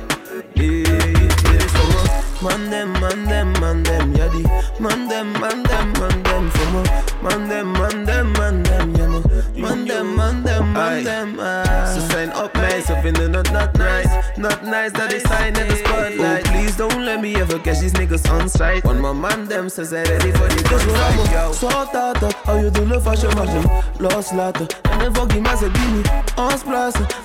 Hey, 0.53 0.83
dit 0.83 1.63
is 1.63 1.71
voor 1.71 1.87
me. 1.87 2.23
Man 2.41 2.69
dem, 2.69 2.91
man 2.91 3.25
dem, 3.27 3.51
man 3.59 3.83
dem, 3.83 4.15
ja 4.15 4.27
die. 4.27 4.47
Man 4.79 5.07
dem, 5.07 5.31
man 5.31 5.63
dem, 5.63 5.91
man 5.99 6.23
dem, 6.23 6.51
voor 6.51 6.71
me. 6.71 6.81
Man 7.21 7.47
dem, 7.49 7.71
man 7.71 8.05
dem, 8.05 8.31
man 8.31 8.63
dem, 8.63 8.95
ja 8.95 9.07
man. 9.07 9.23
Man 9.55 9.85
dem, 9.85 10.15
man 10.15 10.43
dem, 10.43 10.71
man 10.71 11.03
dem, 11.03 11.39
ah. 11.39 11.93
Ze 11.93 11.99
zijn 12.09 12.37
op 12.43 12.53
mij, 12.53 12.81
ze 12.85 12.97
vinden 13.01 13.33
het 13.33 13.51
not 13.51 13.77
nice. 13.77 14.09
Not 14.35 14.61
nice 14.61 14.91
dat 14.91 15.13
ik 15.13 15.27
sign 15.27 15.59
in 15.61 15.67
the 15.67 15.75
spotlight. 15.85 16.45
Oh, 16.45 16.51
please 16.51 16.75
don't 16.75 17.03
let 17.15 17.23
me 17.23 17.35
ever 17.35 17.59
catch 17.59 17.79
these 17.79 17.93
niggas 17.93 18.29
on 18.29 18.49
sight. 18.49 18.83
Want 18.83 18.99
my 18.99 19.13
man 19.13 19.47
dem, 19.47 19.69
ze 19.69 19.85
zijn 19.85 20.05
ready 20.05 20.31
for 20.31 20.47
the 20.47 20.67
good 20.67 20.81
fight, 20.81 21.31
yo. 21.31 21.51
Zwart 21.51 21.95
uit 21.95 22.23
op, 22.23 22.35
hou 22.43 22.63
je 22.63 22.71
doelen 22.71 23.03
vast, 23.03 23.21
je 23.21 23.27
mag 23.35 23.47
hem 23.47 23.63
loslaten. 23.97 24.67
En 24.91 24.99
dan 24.99 25.15
fuck 25.15 25.29
die 25.29 25.41
mensen 25.41 25.73
die 25.73 25.87
niet 25.87 26.09
ons 26.35 26.63
plaatsen. 26.63 27.05
This 27.05 27.19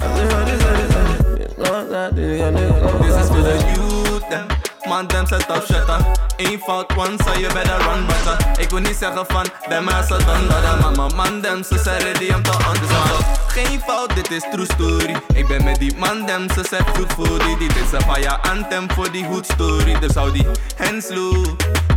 is 3.17 3.29
for 3.29 3.43
the 3.43 3.57
youth, 3.75 4.29
them. 4.29 4.47
Man, 4.89 5.07
them 5.07 5.27
set 5.27 5.51
up 5.51 5.65
shutter. 5.65 5.99
Uh. 5.99 6.47
Ain't 6.47 6.63
fout 6.63 6.97
one, 6.97 7.19
so 7.25 7.33
you 7.39 7.53
better 7.53 7.79
run 7.79 8.07
better. 8.07 8.37
Ik 8.59 8.71
wil 8.71 8.81
niet 8.81 8.97
zeggen 8.97 9.27
van, 9.29 9.47
them 9.69 9.89
as 9.89 10.11
a 10.11 10.19
done 10.19 10.47
dat 10.49 10.81
Mama, 10.81 11.09
man, 11.15 11.41
them, 11.41 11.63
ze 11.63 11.79
zijn 11.79 12.03
ready 12.03 12.33
om 12.33 12.43
te 12.43 12.51
antwoorden. 12.51 13.40
Geen 13.51 13.81
fout, 13.81 14.15
dit 14.15 14.31
is 14.31 14.45
true 14.51 14.65
story. 14.65 15.17
Ik 15.35 15.49
ben 15.49 15.65
met 15.65 15.79
die 15.79 15.97
man, 15.97 16.27
them, 16.27 16.51
ze 16.51 16.65
zijn 16.69 16.87
goed 16.87 17.13
voor 17.13 17.39
die. 17.39 17.57
Dit 17.59 17.77
is 17.77 17.93
een 17.93 18.03
fire 18.03 18.37
anthem 18.37 18.91
voor 18.91 19.11
die 19.11 19.25
good 19.25 19.47
story. 19.47 19.99
Dus 19.99 20.15
hou 20.15 20.33
die 20.33 20.47
hands 20.77 21.09
low. 21.09 21.45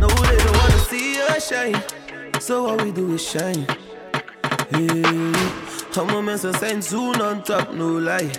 No, 0.00 0.06
they 0.06 0.36
don't 0.36 0.56
wanna 0.56 0.78
see 0.88 1.18
us 1.36 1.46
shine. 1.46 1.82
So 2.40 2.62
what 2.62 2.82
we 2.82 2.92
do 2.92 3.14
is 3.14 3.28
shine. 3.30 3.64
Hey, 4.68 5.02
allemaal 5.96 6.22
mensen 6.22 6.54
zijn 6.58 6.82
zoen 6.82 7.22
on 7.22 7.42
top, 7.42 7.68
no 7.72 7.98
lie. 7.98 8.30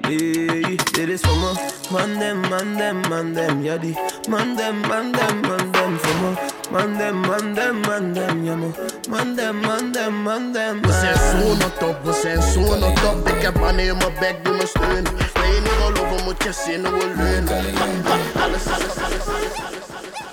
Hey, 0.00 0.78
dit 0.92 1.08
is 1.08 1.20
voor 1.20 1.38
me. 1.38 1.52
Man 1.90 2.18
dem, 2.18 2.40
man 2.40 2.76
dem, 2.76 3.00
man 3.08 3.32
dem, 3.32 3.62
ja 3.62 3.76
die. 3.76 3.98
Man 4.28 4.56
dem, 4.56 4.80
man 4.80 5.12
dem, 5.12 5.40
man 5.40 5.70
dem, 5.72 5.98
voor 5.98 6.30
me. 6.30 6.53
Man 6.70 6.98
dem, 6.98 7.20
man 7.20 7.54
dem, 7.54 7.80
man 7.80 8.12
dem, 8.14 8.44
ja 8.44 8.56
man. 8.56 8.74
Man 9.08 9.36
dem, 9.36 9.60
man 9.60 9.92
dem, 9.92 10.14
man 10.22 10.52
dem. 10.52 10.82
We 10.82 10.92
zijn 10.92 11.16
zo'n 11.40 11.58
top, 11.78 11.96
we 12.04 12.12
zijn 12.22 12.42
zo'n 12.42 12.94
top. 12.94 13.28
Ik 13.28 13.42
heb 13.42 13.58
mannen 13.58 13.84
in 13.84 13.96
mijn 13.96 14.12
bek 14.20 14.44
die 14.44 14.52
me 14.52 14.66
steunen. 14.66 15.04
Wil 15.34 15.44
je 15.54 15.60
niet 15.60 15.70
geloven, 15.70 16.24
moet 16.24 16.42
je 16.42 16.52
zien 16.52 16.86
hoe 16.86 16.98
we 16.98 17.12
leunen. 17.16 17.74
Ha, 17.74 17.86
ha, 18.04 18.44
Alles, 18.44 18.66
alles, 18.66 18.96
alles, 19.04 19.26
alles, 19.26 19.26
alles. 19.26 20.23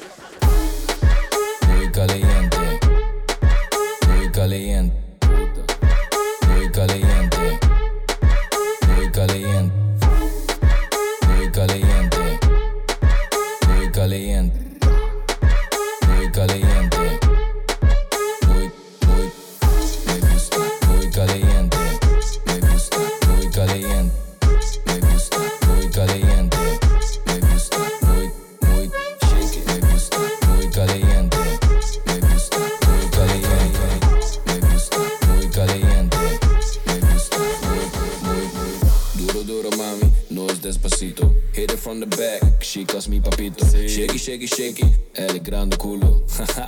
Chicas 42.81 43.07
mi 43.07 43.21
papito. 43.21 43.63
Shakey, 43.65 44.17
shaky, 44.17 44.47
shaky, 44.47 44.85
el 45.13 45.39
grande 45.39 45.77
culo. 45.77 46.23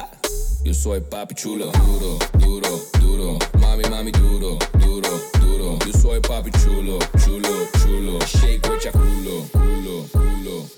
Yo 0.64 0.74
soy 0.74 1.02
papi 1.02 1.34
chulo, 1.34 1.72
duro, 1.72 2.20
duro, 2.40 2.80
duro, 3.00 3.40
mami, 3.60 3.84
mami, 3.90 4.12
duro, 4.12 4.58
duro, 4.80 5.10
duro. 5.42 5.80
Yo 5.86 5.94
soy 6.00 6.20
papi 6.20 6.52
chulo, 6.52 7.00
chulo, 7.18 7.68
chulo. 7.84 8.20
Shake 8.26 8.70
with 8.70 8.86
your 8.86 8.94
culo, 8.94 9.44
culo, 9.52 10.06
culo. 10.14 10.70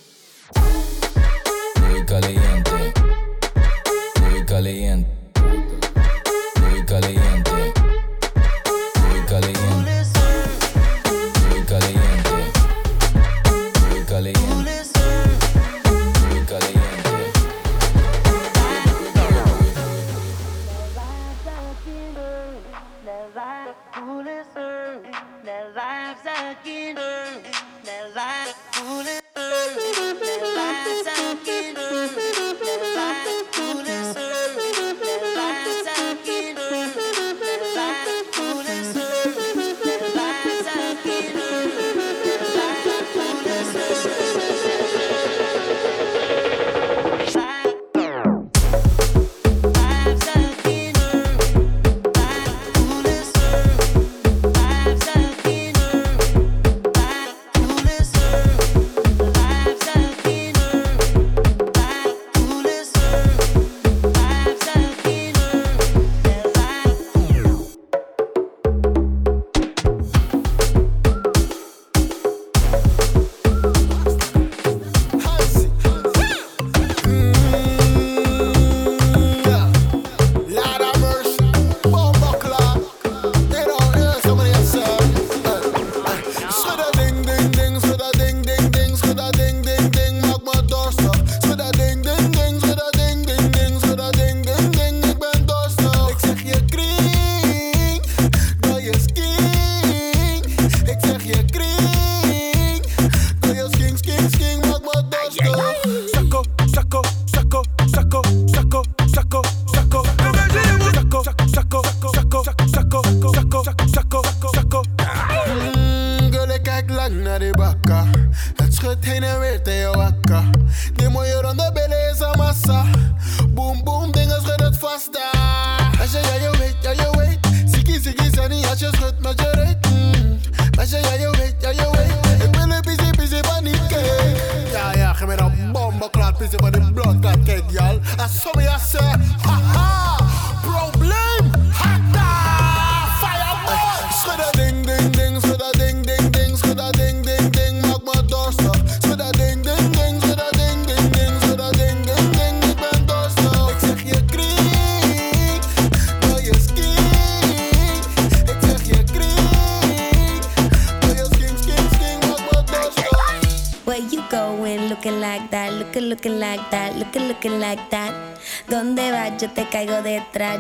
Muy 1.90 2.06
caliente. 2.06 2.94
Muy 4.22 4.46
caliente, 4.46 5.08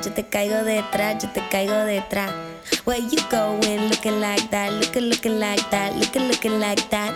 yo 0.06 0.12
te 0.14 0.24
caigo 0.28 0.64
detrás, 0.64 1.22
yo 1.24 1.30
te 1.32 1.42
caigo 1.50 1.74
detrás. 1.86 2.32
Where 2.86 3.00
you 3.02 3.18
going? 3.32 3.90
Looking 3.90 4.22
like 4.22 4.50
that, 4.52 4.72
looking, 4.74 5.10
looking 5.10 5.40
like 5.40 5.64
that, 5.72 5.96
looking, 5.96 6.28
looking 6.28 6.60
like 6.60 6.82
that. 6.90 7.12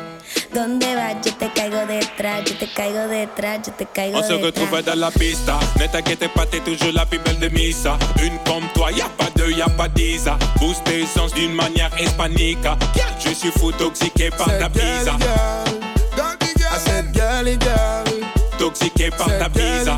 ¿Dónde 0.54 0.96
vas? 0.96 1.16
Yo 1.24 1.34
te 1.36 1.50
caigo 1.54 1.86
detrás, 1.86 2.44
yo 2.46 2.56
te 2.58 2.68
caigo 2.68 3.08
detrás, 3.08 3.60
yo 3.66 3.74
te 3.74 3.86
caigo 3.86 4.18
On 4.18 4.24
se 4.24 4.34
detrás. 4.34 4.46
retrouve 4.46 4.82
dans 4.84 5.00
la 5.00 5.12
pista. 5.12 5.60
Ne 5.80 5.88
t'inquiète 5.88 6.28
pas, 6.34 6.46
t'es 6.48 6.60
toujours 6.60 6.92
la 6.94 7.06
plus 7.06 7.20
belle 7.20 7.38
de 7.40 7.50
Misa. 7.50 7.98
Une 8.24 8.38
comme 8.46 8.68
toi, 8.74 8.92
y 8.92 9.02
a 9.02 9.10
pas 9.10 9.30
deux, 9.36 9.52
y 9.52 9.62
a 9.62 9.70
pas 9.70 9.88
dix. 9.90 10.26
Booste 10.60 10.84
tes 10.86 11.06
sens 11.06 11.34
d'une 11.34 11.54
manière 11.54 11.92
hispanique. 12.00 12.58
Je 13.24 13.30
suis 13.34 13.52
fou 13.52 13.72
toxiqué 13.72 14.30
par 14.32 14.48
ta 14.58 14.70
pizza. 14.70 15.16
Toxiqué 18.58 19.10
par 19.12 19.28
ta 19.38 19.50
pizza. 19.50 19.98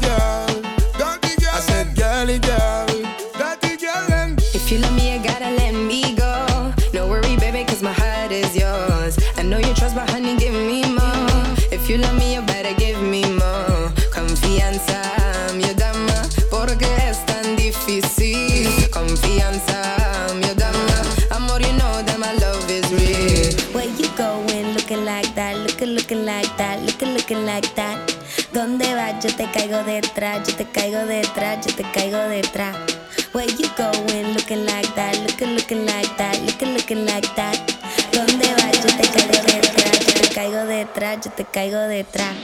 looking 27.32 27.46
like 27.46 27.76
that. 27.76 27.98
¿Dónde 28.54 28.94
vas? 28.94 29.24
Yo 29.24 29.34
te 29.34 29.50
caigo 29.52 29.84
detrás, 29.84 30.46
yo 30.48 30.56
te 30.56 30.66
caigo 30.66 31.06
detrás, 31.06 31.66
yo 31.66 31.74
te 31.74 31.84
caigo 31.92 32.18
detrás. 32.18 32.76
Where 33.34 33.48
you 33.48 33.70
going? 33.78 34.34
Looking 34.34 34.66
like 34.66 34.90
that, 34.96 35.16
looking, 35.20 35.56
looking 35.56 35.86
like 35.86 36.10
that, 36.18 36.38
looking, 36.42 36.74
looking 36.74 37.06
like 37.06 37.28
that. 37.36 37.58
¿Dónde 38.12 38.48
vas? 38.56 38.84
Yo 38.84 38.90
te 38.98 39.08
caigo 39.08 39.44
detrás, 39.46 40.00
yo 40.06 40.22
te 40.22 40.36
caigo 40.36 40.66
detrás, 40.66 41.18
yo 41.24 41.32
te 41.32 41.46
caigo 41.46 41.80
detrás. 41.80 42.36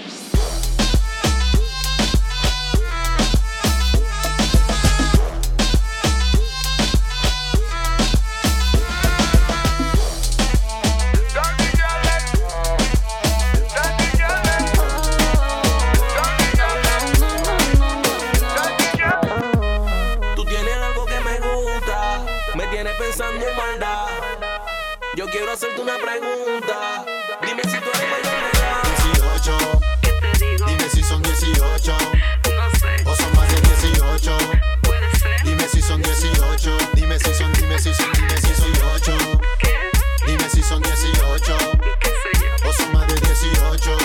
Hacerte 25.57 25.81
una 25.81 25.97
pregunta. 25.97 27.03
Dime 27.41 27.63
si 27.63 27.79
tú 27.79 27.89
eres 27.89 28.09
mayor 28.11 28.37
de 28.43 28.49
edad. 28.59 28.77
18. 29.33 29.57
Dime 30.67 30.89
si 30.89 31.01
son 31.03 31.23
18. 31.23 31.97
O 33.05 33.15
son 33.15 33.35
más 33.35 33.49
de 33.49 33.61
18. 33.61 34.37
Dime 35.43 35.67
si 35.67 35.81
son 35.81 35.99
18. 36.03 36.77
Dime 36.93 37.17
si 37.17 37.33
son, 37.33 37.51
dime 37.53 37.79
si 37.79 37.91
son, 37.91 38.11
dime 38.13 38.37
si 38.37 38.53
son 38.53 38.71
18. 38.71 39.17
Dime 40.27 40.49
si 40.49 40.61
son 40.61 40.81
18. 40.83 41.57
O 42.63 42.73
son 42.73 42.93
más 42.93 43.07
de 43.07 43.15
18. 43.15 43.97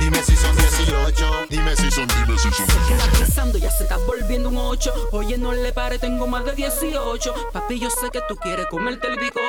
Dime 0.00 0.22
si 0.22 0.36
son 0.36 0.54
18. 0.54 1.46
Dime 1.48 1.76
si 1.76 1.90
son, 1.90 2.06
dime 2.08 2.38
si 2.38 2.50
son. 2.50 2.66
Se 2.66 2.92
queda 2.92 3.06
pensando, 3.18 3.56
ya 3.56 3.70
se 3.70 3.84
está 3.84 3.96
volviendo 4.06 4.50
un 4.50 4.58
8. 4.58 5.08
Oye, 5.12 5.38
no 5.38 5.52
le 5.52 5.72
pare, 5.72 5.98
tengo 5.98 6.26
más 6.26 6.44
de 6.44 6.52
18. 6.52 7.34
Papi, 7.54 7.80
yo 7.80 7.88
sé 7.88 8.10
que 8.10 8.20
tú 8.28 8.36
quieres 8.36 8.66
comerte 8.66 9.06
el 9.08 9.18
bicocho. 9.18 9.41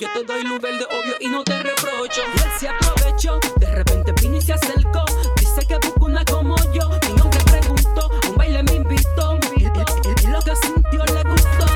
Yo 0.00 0.08
te 0.14 0.24
doy 0.24 0.42
luz 0.44 0.60
verde, 0.60 0.86
obvio, 0.90 1.14
y 1.20 1.28
no 1.28 1.44
te 1.44 1.62
reprocho. 1.62 2.22
Y 2.34 2.38
él 2.38 2.50
se 2.58 2.68
aprovechó, 2.68 3.38
de 3.56 3.66
repente 3.74 4.12
vino 4.22 4.36
y 4.36 4.40
se 4.40 4.54
acercó. 4.54 5.04
Dice 5.36 5.66
que 5.66 5.74
busca 5.76 6.04
una 6.04 6.24
como 6.24 6.56
yo. 6.72 6.88
Mi 7.14 7.20
hombre 7.20 7.38
preguntó, 7.50 8.10
a 8.24 8.28
un 8.28 8.36
baile 8.36 8.62
me 8.62 8.74
invitó. 8.76 9.38
Y, 9.56 9.64
y- 9.64 9.66
y- 9.66 10.24
y 10.24 10.26
lo 10.28 10.40
que 10.40 10.56
sintió 10.56 11.04
le 11.04 11.22
gustó. 11.24 11.66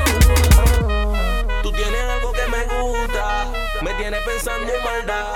Tú 1.63 1.71
tienes 1.73 2.03
algo 2.03 2.33
que 2.33 2.47
me 2.49 2.65
gusta, 2.65 3.47
me 3.83 3.93
tienes 3.95 4.21
pensando 4.23 4.73
en 4.73 4.83
maldad. 4.83 5.27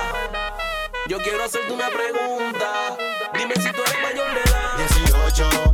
Yo 1.07 1.19
quiero 1.19 1.43
hacerte 1.43 1.71
una 1.71 1.89
pregunta. 1.89 2.97
Dime 3.35 3.53
si 3.55 3.71
tú 3.71 3.81
eres 3.85 4.01
mayor 4.01 4.33
de 4.33 4.41
edad. 4.41 4.77
18. 4.77 5.68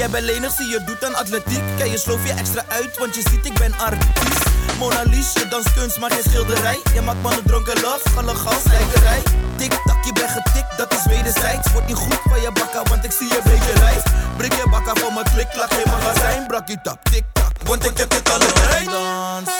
Jij 0.00 0.10
bent 0.10 0.24
lenig, 0.24 0.52
zie 0.52 0.68
je 0.68 0.84
doet 0.84 1.04
aan 1.04 1.14
atletiek. 1.14 1.62
Kijk, 1.76 1.90
je 1.90 1.98
sloof 1.98 2.26
je 2.26 2.32
extra 2.32 2.64
uit, 2.68 2.98
want 2.98 3.14
je 3.14 3.22
ziet 3.30 3.46
ik 3.46 3.58
ben 3.58 3.74
artiest. 3.78 4.44
Mona 4.78 5.02
Lisa, 5.02 5.40
je 5.40 5.48
dans 5.48 5.72
kunst, 5.72 5.98
maar 5.98 6.10
geen 6.10 6.22
schilderij. 6.22 6.78
Je 6.94 7.00
maakt 7.00 7.22
mannen 7.22 7.44
dronken 7.44 7.80
love, 7.80 8.08
gallegal, 8.14 8.60
slijkerij. 8.66 9.22
Tik 9.56 9.72
tak, 9.84 10.04
je 10.04 10.12
bent 10.12 10.30
getikt, 10.30 10.76
dat 10.76 10.92
is 10.92 11.04
wederzijds. 11.04 11.72
Wordt 11.72 11.86
niet 11.86 11.96
goed 11.96 12.20
van 12.28 12.40
je 12.40 12.52
bakka, 12.52 12.82
want 12.82 13.04
ik 13.04 13.12
zie 13.12 13.28
je 13.28 13.40
beetje 13.44 13.78
lijf. 13.78 14.02
Breek 14.36 14.52
je 14.52 14.68
bakka 14.70 14.94
van 14.94 15.14
mijn 15.14 15.26
klik, 15.34 15.48
klak 15.52 15.72
geen 15.72 15.92
magazijn. 15.92 16.46
Brak 16.46 16.68
je 16.68 16.80
tap, 16.82 16.98
tik 17.10 17.24
tak, 17.32 17.52
want 17.64 17.84
ik 17.90 17.98
heb 17.98 18.10
dit 18.10 18.30
alle 18.30 18.52
tijd. 18.52 18.84
Dans. 18.84 19.50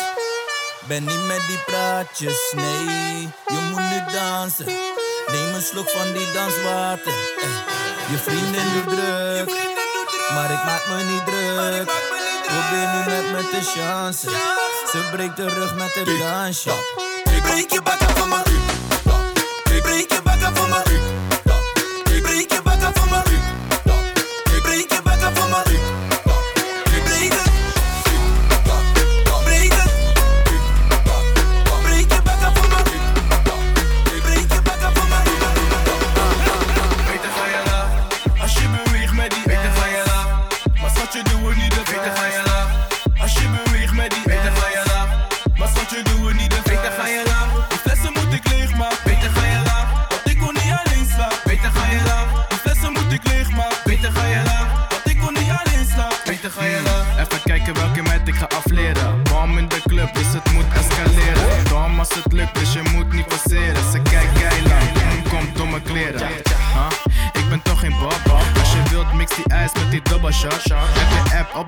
Ben 0.88 1.04
niet 1.04 1.26
met 1.26 1.42
die 1.46 1.58
praatjes, 1.66 2.52
nee. 2.56 3.28
Je 3.46 3.60
moet 3.70 3.86
nu 3.90 4.12
dansen. 4.12 4.66
Neem 5.26 5.54
een 5.54 5.62
slok 5.62 5.88
van 5.90 6.12
die 6.12 6.32
danswater. 6.32 7.12
Je 8.10 8.18
vriendin 8.18 8.66
doet 8.74 8.88
druk, 8.96 9.69
maar 10.34 10.50
ik 10.50 10.64
maak 10.64 10.86
me 10.88 11.02
niet 11.02 11.26
druk. 11.26 11.90
Probeer 12.46 12.88
nu 12.94 13.10
met 13.14 13.32
me 13.32 13.48
te 13.50 13.60
chansen. 13.62 14.30
Ze 14.90 15.08
breekt 15.12 15.36
de 15.36 15.48
rug 15.48 15.74
met 15.74 15.94
het 15.94 16.18
dansje. 16.18 16.70
Ik 17.36 17.42
breek 17.42 17.70
je 17.70 17.82
bakken 17.82 18.16
van 18.16 18.28
me. 18.28 18.40
Ik 19.74 19.82
breek 19.82 20.12
je 20.12 20.20
bakken 20.22 20.56
van 20.56 20.68
me. 20.68 20.89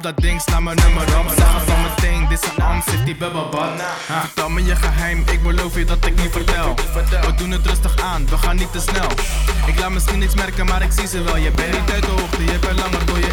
Op 0.07 0.15
dat 0.17 0.25
ding, 0.25 0.41
sla 0.41 0.61
mijn 0.61 0.77
nummer 0.77 1.19
op. 1.19 1.29
Zeg 1.37 1.53
het 1.53 1.63
van 1.71 1.83
meteen, 1.83 2.29
dit 2.29 2.43
is 2.43 2.49
een 2.51 2.63
arm, 2.63 2.83
zit 2.91 3.05
die 3.05 3.17
bubbelbad. 3.17 3.71
Huh? 4.09 4.21
Vertel 4.21 4.49
me 4.49 4.65
je 4.65 4.77
geheim, 4.77 5.25
ik 5.31 5.43
beloof 5.43 5.75
je 5.75 5.85
dat 5.85 6.07
ik 6.07 6.17
niet 6.23 6.31
vertel. 6.31 6.75
We 7.27 7.35
doen 7.37 7.51
het 7.51 7.67
rustig 7.67 7.97
aan, 7.97 8.27
we 8.29 8.37
gaan 8.37 8.57
niet 8.57 8.73
te 8.73 8.81
snel. 8.81 9.11
Ik 9.67 9.79
laat 9.79 9.91
misschien 9.91 10.19
niks 10.19 10.35
merken, 10.35 10.67
maar 10.67 10.83
ik 10.83 10.93
zie 10.93 11.07
ze 11.07 11.23
wel. 11.23 11.37
Je 11.37 11.51
bent 11.51 11.73
niet 11.73 11.91
uit 11.91 12.03
de 12.03 12.11
hoogte, 12.11 12.45
je 12.45 12.59
bent 12.59 12.79
langer 12.79 13.07
door 13.07 13.19
je 13.19 13.33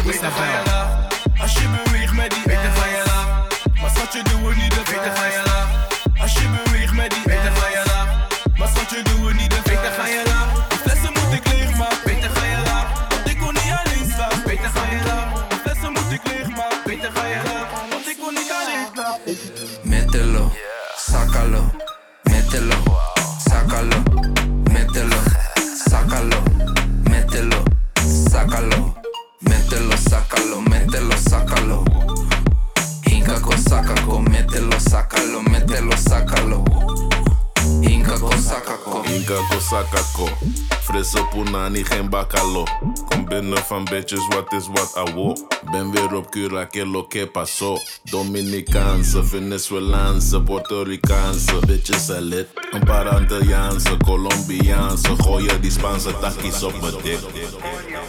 binnen 43.84 43.86
van 43.86 43.98
bitches, 43.98 44.26
wat 44.28 44.52
is 44.52 44.66
wat 44.66 45.08
awo. 45.08 45.34
Ben 45.70 45.90
weer 45.90 46.14
op 46.14 46.30
Cura, 46.30 46.66
que 46.66 46.86
lo 46.86 47.06
que 47.08 47.26
pasó. 47.26 47.78
Dominicaanse, 48.10 49.24
Venezuelaanse, 49.24 50.42
Puerto 50.42 50.82
Ricaanse. 50.82 51.58
Bitches 51.66 52.06
zijn 52.06 52.22
lid. 52.22 52.46
Een 52.70 52.84
paar 52.84 53.08
Antilliaanse, 53.08 53.96
Colombiaanse. 53.96 55.14
Gooien 55.16 55.60
die 55.60 55.70
Spaanse 55.70 56.18
takkies 56.20 56.62
op 56.62 56.80
mijn 56.80 56.94
dik. 57.02 57.18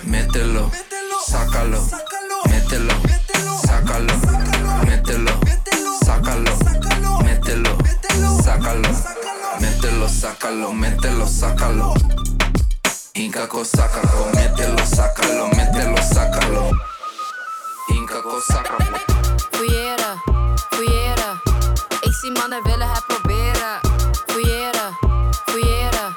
Mételo, 0.04 0.70
sácalo, 1.28 1.84
mételo, 2.50 2.94
sácalo, 3.66 4.14
mételo, 4.86 5.32
sácalo, 6.06 6.52
mételo, 7.24 7.76
sácalo, 8.44 8.90
mételo, 9.60 10.08
sácalo, 10.08 10.74
mételo, 10.74 11.26
sácalo. 11.26 11.94
Inca 13.14 13.48
con 13.48 13.66
sácalo, 13.66 14.30
mételo, 14.36 14.78
sácalo, 14.86 15.48
mételo, 15.56 15.98
sácalo. 16.14 16.72
Inca 17.90 18.22
con 18.22 18.42
sácalo. 18.42 18.98
Fouilleren, 19.52 20.16
fouilleren. 20.70 21.42
Ik 22.02 22.14
zie 22.22 22.32
mannen 22.32 22.64
willen 22.64 22.90
het 22.90 23.06
proberen. 23.08 23.80
Fouilleren, 24.28 24.98
fouilleren. 25.46 26.16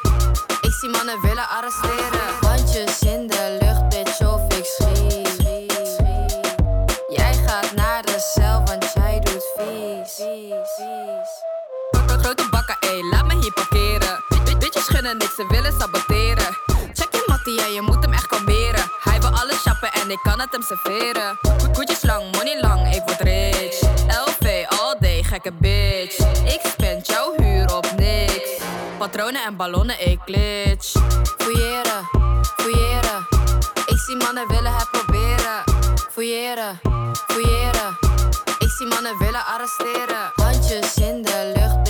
Ik 0.60 0.72
zie 0.80 0.88
mannen 0.90 1.20
willen 1.20 1.48
arresteren. 1.48 2.28
Handjes 2.40 2.98
in 3.00 3.26
de 3.26 3.58
lucht, 3.60 3.88
bitch, 3.88 4.20
of 4.20 4.54
ik 4.58 4.64
schiet. 4.64 5.28
Jij 7.08 7.34
gaat 7.46 7.72
naar 7.74 8.02
de 8.02 8.32
cel, 8.34 8.62
want 8.64 8.92
jij 8.94 9.20
doet 9.20 9.44
vies. 9.56 10.22
Grote 12.22 12.48
bakken, 12.50 12.76
ey, 12.80 13.02
laat 13.10 13.26
me 13.26 13.34
hier 13.34 13.52
parkeren. 13.52 14.24
Bi- 14.44 14.56
Bitches 14.56 14.84
gunnen 14.88 15.16
niks, 15.16 15.34
ze 15.34 15.46
willen 15.48 15.72
saboteren. 15.80 16.13
Ik 20.14 20.20
kan 20.22 20.40
het 20.40 20.48
hem 20.52 20.62
serveren. 20.62 21.38
Ko- 21.42 21.70
Koetjes 21.72 22.02
lang, 22.02 22.36
money 22.36 22.60
lang, 22.60 22.94
ik 22.94 23.02
word 23.06 23.20
rich. 23.20 23.80
LV 24.26 24.64
all 24.78 24.94
day, 24.98 25.22
gekke 25.22 25.52
bitch. 25.52 26.18
Ik 26.44 26.60
spend 26.72 27.06
jouw 27.06 27.32
huur 27.36 27.76
op 27.76 27.86
niks. 27.96 28.48
Patronen 28.98 29.44
en 29.44 29.56
ballonnen, 29.56 30.10
ik 30.10 30.18
glitch. 30.24 30.92
Fouilleren, 31.38 32.02
fouilleren. 32.56 33.26
Ik 33.86 33.98
zie 34.06 34.16
mannen 34.16 34.48
willen 34.48 34.74
het 34.74 34.90
proberen. 34.90 35.62
Fouilleren, 36.12 36.80
fouilleren. 37.26 37.90
Ik 38.58 38.70
zie 38.76 38.86
mannen 38.86 39.18
willen 39.18 39.44
arresteren. 39.46 40.24
Handjes 40.34 40.94
in 40.96 41.22
de 41.22 41.52
lucht, 41.56 41.83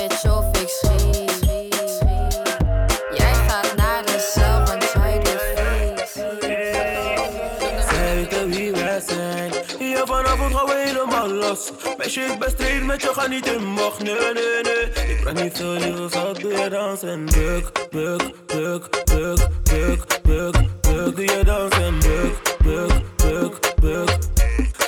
los. 11.54 11.72
Meisje, 11.98 12.20
ik 12.20 12.38
ben 12.38 12.50
straight 12.50 12.84
met 12.84 13.02
je, 13.02 13.10
ga 13.12 13.26
niet 13.26 13.46
in 13.46 13.64
mocht. 13.64 14.02
Nee, 14.02 14.14
nee, 14.14 14.62
nee. 14.62 15.16
Ik 15.16 15.24
ben 15.24 15.34
niet 15.34 15.56
zo 15.56 15.72
lief, 15.72 16.12
zal 16.12 16.32
doe 16.32 16.52
je 16.52 16.68
dansen. 16.68 17.24
Buk, 17.24 17.90
buk, 17.90 18.22
buk, 18.46 19.04
buk, 19.04 19.38
buk, 19.64 20.22
buk, 20.22 20.56
buk. 20.80 21.16
Doe 21.16 21.24
je 21.24 21.44
dansen. 21.44 21.98
Buk, 21.98 22.36
buk, 22.62 22.92
buk, 23.16 23.58
buk. 23.80 24.18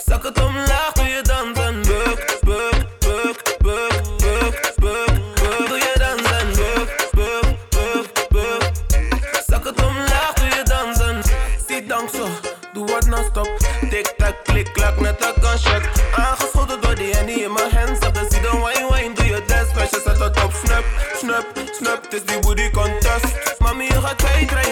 Zak 0.06 0.22
het 0.24 0.42
omlaag, 0.42 0.92
doe 0.92 1.04
je 1.04 1.22
dansen. 1.22 1.82
Buk, 1.82 2.38
buk, 2.44 2.86
buk, 3.08 3.42
buk, 3.58 4.02
buk, 4.16 4.72
buk, 4.76 5.14
buk. 5.34 5.68
Doe 5.68 5.78
je 5.78 5.94
dansen. 5.98 6.48
Buk, 6.54 7.08
buk, 7.12 7.48
buk, 7.68 8.28
buk. 8.28 8.70
Zak 9.46 9.64
het 9.64 9.84
omlaag, 9.84 10.32
doe 10.32 10.48
je 10.48 10.62
dansen. 10.64 11.22
Zie 11.68 11.86
dank 11.86 12.08
zo, 12.08 12.26
doe 12.72 12.86
wat 12.86 13.06
non 13.06 13.24
stop. 13.30 13.56
Tik 13.90 14.14
tak, 14.16 14.34
klik 14.44 14.72
klak, 14.72 15.00
net 15.00 15.24
een 15.24 15.42
gunshot. 15.42 15.95
Is 22.16 22.24
die 22.24 22.38
booty 22.38 22.70
contest. 22.70 23.58
Mami, 23.58 23.84
je 23.84 24.00
gaat 24.00 24.22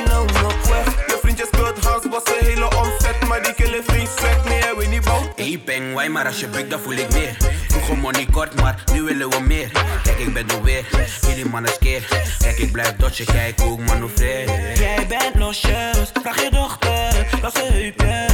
nou 0.07 0.33
nog 0.33 0.69
weg. 0.69 0.85
Je 1.07 1.19
vriendje 1.23 1.47
speelt 1.53 1.85
house, 1.85 2.09
was 2.09 2.23
een 2.25 2.47
hele 2.47 2.69
omzet. 2.77 3.29
Maar 3.29 3.43
die 3.43 3.55
killen 3.55 3.85
vriend 3.85 4.09
sweat, 4.17 4.45
nee, 4.45 4.61
hij 4.61 4.75
weet 4.77 4.91
niet 4.91 5.05
bout. 5.05 5.29
Hey 5.37 5.61
peng, 5.65 5.95
why 5.95 6.07
maar 6.07 6.27
als 6.27 6.41
je 6.41 6.49
bukt 6.49 6.71
dan 6.71 6.81
voel 6.81 6.93
ik 6.93 7.13
meer 7.13 7.37
Vroeger 7.69 7.99
money 7.99 8.27
kort, 8.31 8.55
maar 8.61 8.85
nu 8.93 9.03
willen 9.03 9.31
we 9.31 9.41
meer 9.41 9.71
Kijk 10.03 10.19
ik 10.19 10.33
ben 10.33 10.49
er 10.49 10.63
weer, 10.63 10.85
jullie 11.21 11.47
mannen 11.47 11.73
skeer 11.73 12.07
Kijk 12.39 12.59
ik 12.59 12.73
blijf 12.73 12.97
dodgen, 12.97 13.25
kijk 13.25 13.61
hoe 13.61 13.81
ik 13.81 13.87
manoeuvreer 13.87 14.79
Jij 14.79 15.07
bent 15.07 15.35
losjes, 15.35 16.11
vraag 16.23 16.43
je 16.43 16.51
dochter, 16.51 17.27
laat 17.43 17.57
ze 17.57 17.65
heupjes. 17.73 18.33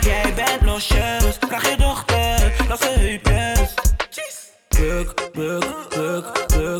Jij 0.00 0.34
bent 0.34 0.62
losjes, 0.64 1.36
vraag 1.48 1.68
je 1.70 1.76
dochter, 1.76 2.52
laat 2.68 2.80
ze 2.80 2.88
heupjes. 2.98 3.74
Buk, 4.68 5.14
buk, 5.32 5.64
buk, 5.94 6.46
buk, 6.46 6.46
buk, 6.56 6.79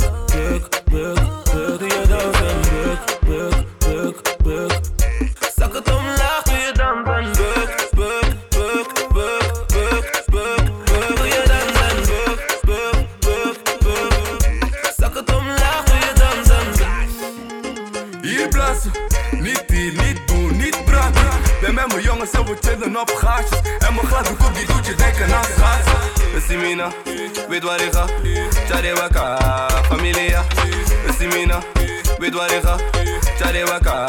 op 23.00 23.14
gaatjes. 23.14 23.58
En 23.78 23.94
mijn 23.94 24.06
gladde 24.06 24.34
koek 24.34 24.54
die 24.54 24.66
doet 24.66 24.86
je 24.86 24.94
denken 24.94 25.34
aan 25.34 25.44
schaatsen. 25.56 26.42
Simina, 26.48 26.92
weet 27.48 27.62
waar 27.62 27.80
ik 27.80 27.92
ga. 27.92 28.04
Tjade 28.66 28.94
waka, 28.94 29.38
familia. 29.88 30.44
Simina, 31.18 31.58
weet 32.18 32.34
waar 32.34 32.52
ik 32.52 32.62
ga. 32.62 32.76
Tjade 33.38 33.64
waka, 33.64 34.08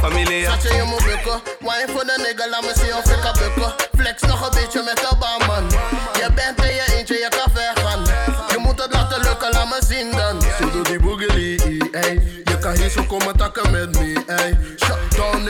familia. 0.00 0.50
Schatje, 0.50 0.74
je 0.74 0.82
moet 0.82 1.04
bukken. 1.04 1.40
Wine 1.58 1.86
voor 1.92 2.04
de 2.04 2.16
nigga, 2.26 2.48
laat 2.50 2.62
me 2.62 2.72
zien 2.74 2.94
of 2.94 3.04
ik 3.14 3.20
kan 3.20 3.32
bukken. 3.38 3.74
Flex 3.96 4.22
nog 4.22 4.46
een 4.46 4.54
beetje 4.60 4.82
met 4.84 4.96
de 4.96 5.16
baan, 5.18 5.46
man. 5.46 5.70
Je 6.14 6.28
bent 6.34 6.58
in 6.68 6.74
je 6.74 6.84
eentje, 6.96 7.14
je 7.14 7.28
kan 7.28 7.52
ver 7.54 7.82
gaan. 7.84 8.04
Je 8.48 8.58
moet 8.58 8.82
het 8.82 8.92
laten 8.92 9.20
lukken, 9.22 9.50
laat 9.52 9.68
me 9.68 9.80
zien 9.86 10.10
dan. 10.10 10.42
Zo 10.58 10.70
doe 10.70 10.82
die 10.82 11.00
boogie, 11.00 11.90
ey. 11.90 12.42
Je 12.44 12.58
kan 12.58 12.72
hier 12.72 12.90
zo 12.90 13.02
komen 13.02 13.36
takken 13.36 13.70
met 13.70 13.98
me, 13.98 14.22
ey. 14.26 14.58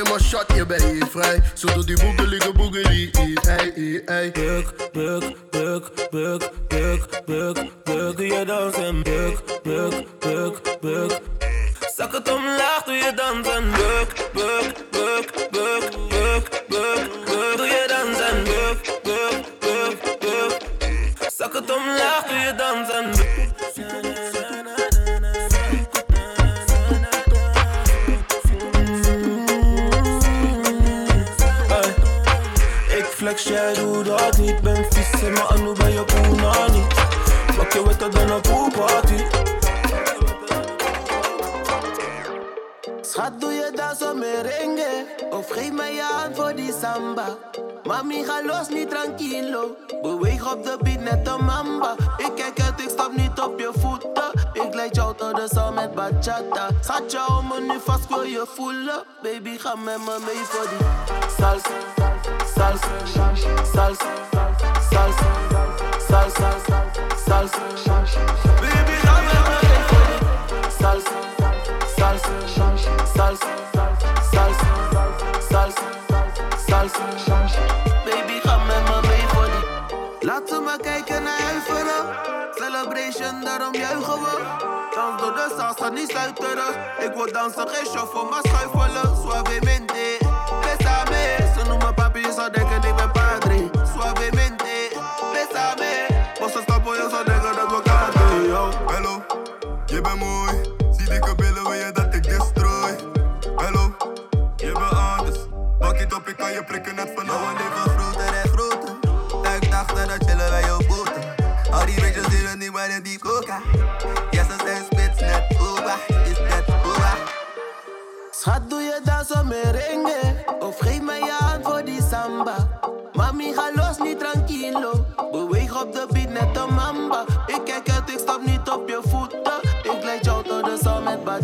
Mijn 0.03 0.21
shot, 0.21 0.45
je 0.55 0.67
bent 0.67 0.83
hier 0.83 1.07
vrij. 1.11 1.43
Zo 1.55 1.67
doe 1.75 1.85
die 1.85 1.97
boogie, 1.97 2.39
de 2.39 2.53
boogie, 2.53 3.11
ey, 3.41 4.03
ey. 4.05 4.31
Buk, 4.31 4.93
buk, 4.93 5.51
buk, 5.51 6.11
buk, 6.11 6.51
buk, 6.69 7.09
buk, 7.25 7.57
buk. 7.85 8.17
Doe 8.17 8.27
je 8.27 8.45
dansen. 8.45 9.03
Buk, 9.03 9.63
buk, 9.63 10.05
buk, 10.19 10.81
buk. 10.81 11.21
Zak 11.97 12.13
het 12.13 12.33
omlaag, 12.33 12.83
doe 12.85 12.95
je 12.95 13.13
dansen. 13.15 13.71
Buk, 13.71 14.31
buk, 14.33 14.75
buk, 14.91 15.51
buk, 15.51 15.91
buk, 16.09 16.49
buk, 16.69 17.11
buk. 17.25 17.57
Doe 17.57 17.67
je 17.67 17.85
dansen. 17.89 18.45
Buk, 18.45 19.01
buk, 19.03 19.45
buk, 19.61 20.19
buk. 20.21 20.57
Zak 21.37 21.53
het 21.53 21.77
omlaag, 21.77 22.25
doe 22.27 22.39
je 22.39 22.55
dansen. 22.57 23.32
Flex, 33.33 33.43
jij 33.43 33.75
doet 33.75 34.07
dat 34.07 34.39
niet. 34.39 34.61
Ben 34.61 34.87
vies 34.91 35.23
in 35.23 35.33
mijn 35.33 35.47
anu 35.47 35.73
bij 35.73 35.93
je 35.93 36.05
poena 36.05 36.67
niet. 36.71 36.95
Pak 37.57 37.73
je 37.73 37.83
wetter 37.87 38.11
dan 38.11 38.31
een 38.31 38.41
poolparty. 38.41 39.25
Schat, 43.01 43.41
doe 43.41 43.53
je 43.53 43.71
dan 43.75 43.97
zo 43.97 44.15
merengue? 44.15 45.07
Of 45.31 45.51
geef 45.51 45.73
mij 45.73 45.95
je 45.95 46.03
hand 46.03 46.37
voor 46.37 46.55
die 46.55 46.73
samba? 46.81 47.25
Mami, 47.85 48.25
ga 48.25 48.45
los, 48.45 48.69
niet 48.69 48.91
tranquilo. 48.91 49.77
Beweeg 50.03 50.53
op 50.53 50.65
de 50.65 50.79
beat 50.83 51.01
net 51.01 51.29
een 51.29 51.45
mamba. 51.45 51.95
Ik 52.17 52.31
kijk 52.35 52.61
uit, 52.61 52.81
ik 52.81 52.89
stap 52.89 53.13
niet 53.17 53.41
op 53.41 53.59
je 53.59 53.71
voeten. 53.79 54.31
Ik 54.53 54.75
leid 54.75 54.97
jou 54.97 55.17
tot 55.17 55.37
de 55.37 55.49
zon 55.55 55.75
met 55.75 55.95
bachata. 55.95 56.69
Schat, 56.81 57.13
jou 57.13 57.45
me 57.45 57.61
nu 57.61 57.81
vast, 57.85 58.09
wil 58.09 58.23
je 58.23 58.47
voelen. 58.55 59.03
Baby, 59.23 59.59
ga 59.59 59.75
met 59.75 59.99
me 59.99 60.19
mee 60.25 60.45
voor 60.45 60.69
die 60.69 60.87
salsa. 61.39 62.22
Salsa, 62.55 62.91
salsa, 63.73 64.09
salsa, 64.91 66.49
salsa, 67.25 67.61
salsa. 67.85 68.21
Baby, 68.61 68.97
me 69.27 69.39
voor 69.47 69.61
die 69.61 69.83
salsa. 70.81 71.17
Salsa, 71.97 72.35
salsa, 72.55 73.53
salsa, 75.51 75.87
salsa, 76.69 77.05
salsa. 77.27 77.63
Baby, 78.05 78.41
ga 78.43 78.57
met 78.57 78.83
me 78.89 79.09
mee 79.09 79.25
voor 79.29 79.45
die. 79.45 80.27
Laten 80.27 80.57
we 80.57 80.63
maar 80.65 80.79
kijken 80.79 81.23
naar 81.23 81.41
huiveren. 81.41 82.05
Celebration, 82.55 83.45
daarom 83.45 83.75
juichen 83.75 84.21
we. 84.21 84.71
Dans 84.95 85.21
door 85.21 85.35
de 85.35 85.75
gaat 85.77 85.93
niet 85.93 86.11
stuiteren. 86.11 86.75
Ik 86.99 87.13
wil 87.15 87.33
dansen, 87.33 87.69
geen 87.69 87.87
shuffle, 87.87 88.25
maar 88.31 88.43
schuifelen. 88.43 89.17
Suavemente. 89.23 90.17
Ze 90.19 90.22
orgullosa 92.43 92.51
de 92.51 92.65
que 92.65 92.81
ni 92.81 92.93
me 92.93 93.09
padre. 93.09 93.71
Suavemente, 93.93 94.91
bésame. 95.33 96.09
Você 96.41 96.59
está 96.59 96.77
orgullosa 96.77 97.25
de 97.25 97.33
que 97.33 98.49
no. 98.49 98.71
Hello, 98.89 99.23
je 99.87 100.01
bent 100.01 100.19
mooi. 100.19 100.55
Zie 100.93 101.09
dikke 101.09 101.35
billen, 101.35 101.63
wil 101.63 101.73
je 101.73 101.93
dat 101.93 102.15
ik? 102.15 102.27
Hello, 103.57 103.95
je 104.57 104.73
bent 104.73 104.93
anders. 104.93 105.39
Bak 105.79 106.15
op, 106.17 106.29
ik 106.29 106.37
kan 106.37 106.53
je 106.53 106.65
prikken 106.65 106.95
net 106.95 107.13
vanavond. 107.17 107.72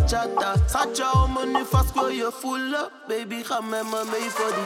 bachata. 0.08 0.68
Sacha 0.68 1.10
o 1.14 1.26
money 1.28 1.64
fast 1.64 1.94
go 1.94 2.08
you 2.08 2.30
full 2.30 2.74
up, 2.74 3.08
baby. 3.08 3.42
Come 3.42 3.74
and 3.74 3.90
me 3.90 4.28
for 4.28 4.50
the 4.50 4.62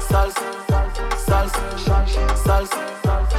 salsa, 0.00 0.32
salsa, 0.66 1.74
salsa, 1.86 2.28
salsa, 2.44 3.02
salsa. 3.02 3.33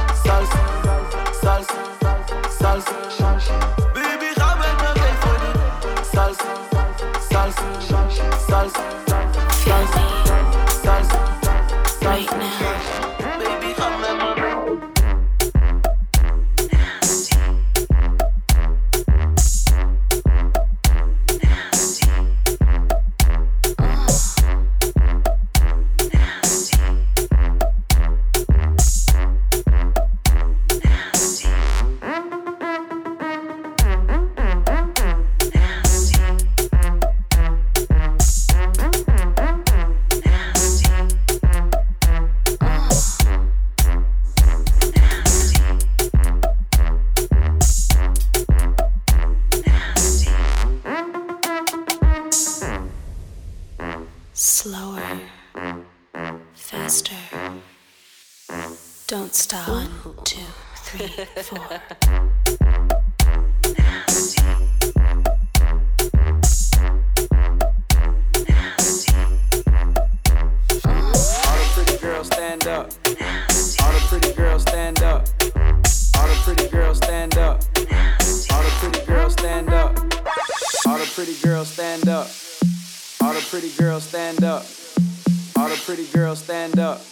Don't 59.08 59.32
stop. 59.32 59.68
One, 59.68 59.88
two, 60.24 60.40
three, 60.78 61.06
four. 61.44 61.58
All 61.60 61.70
the 71.54 71.70
pretty 71.72 71.98
girls 71.98 72.26
stand 72.26 72.66
up. 72.66 72.90
All 73.80 73.92
the 73.92 74.02
pretty 74.08 74.32
girls 74.34 74.62
stand 74.62 75.00
up. 75.04 75.28
All 76.16 76.26
the 76.26 76.40
pretty 76.42 76.68
girls 76.68 76.96
stand 76.96 77.38
up. 77.38 77.62
All 78.50 78.62
the 78.64 78.72
pretty 78.80 79.06
girls 79.06 79.34
stand 79.34 79.68
up. 79.68 79.96
All 80.88 80.98
the 80.98 81.06
pretty 81.14 81.36
girls 81.44 81.68
stand 81.68 82.08
up. 82.08 82.26
All 83.22 83.32
the 83.32 83.46
pretty 83.48 83.70
girls 83.78 84.02
stand 84.02 84.42
up. 84.42 84.66
All 85.56 85.68
the 85.68 85.80
pretty 85.86 86.06
girls 86.12 86.40
stand 86.42 86.80
up. 86.80 87.05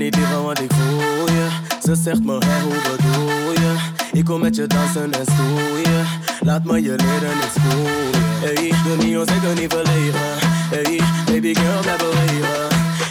Niet 0.00 0.16
liegen, 0.16 0.42
want 0.42 0.60
ik 0.60 0.72
voel 0.72 1.26
je. 1.26 1.48
Ze 1.82 1.94
zegt 1.94 2.24
me, 2.24 2.38
hey, 2.38 2.60
hoe 2.60 2.80
bedoel 2.88 3.52
je? 3.52 3.74
Ik 4.12 4.24
kom 4.24 4.40
met 4.40 4.56
je 4.56 4.66
dansen 4.66 5.12
en 5.12 5.26
stoeien. 5.32 6.06
Laat 6.40 6.64
me 6.64 6.82
je 6.82 6.94
leren, 6.96 7.36
ik 7.46 7.54
je. 7.54 8.10
Hey, 8.44 8.72
doe 8.84 8.96
niet 9.04 9.16
onzeker, 9.16 9.54
niet 9.60 9.72
verlegen. 9.72 10.30
Hey, 10.74 11.00
baby 11.26 11.54
girl, 11.54 11.80
blijf 11.80 11.98
bewegen. 11.98 12.68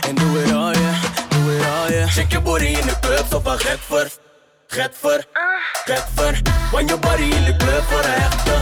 En 0.07 0.15
doe 0.15 0.37
het 0.37 0.51
al, 0.53 0.71
yeah, 0.71 1.03
doe 1.29 1.51
het 1.51 1.65
al, 1.77 1.91
yeah. 1.91 2.09
Shake 2.09 2.27
your 2.27 2.43
booty 2.43 2.65
in 2.65 2.87
the 2.87 2.95
club, 3.01 3.25
zo 3.29 3.39
van 3.43 3.59
Getver. 3.59 4.11
Getver, 4.67 5.25
Getver. 5.85 6.41
Want 6.71 6.89
je 6.89 6.97
body 6.97 7.21
in 7.21 7.43
de 7.43 7.55
club 7.57 7.83
voor 7.89 8.03
een 8.03 8.21
hechter. 8.21 8.61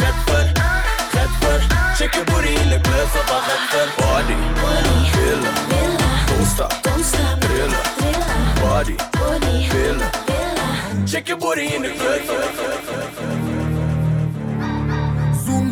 Getver, 0.00 0.52
Getver. 1.14 1.60
Shake 1.96 2.16
your 2.16 2.24
booty 2.30 2.62
in 2.62 2.68
de 2.68 2.80
club, 2.80 3.08
zo 3.14 3.20
van 3.30 3.42
Getver. 3.48 3.88
Body, 3.96 4.36
billen, 5.14 5.95
don't 6.54 7.04
stop, 7.04 7.40
trillen. 7.40 7.82
Body, 8.60 8.96
billen. 9.70 11.06
Shake 11.06 11.28
your 11.28 11.38
booty 11.38 11.74
in 11.74 11.82
the 11.82 11.90
club. 11.90 12.22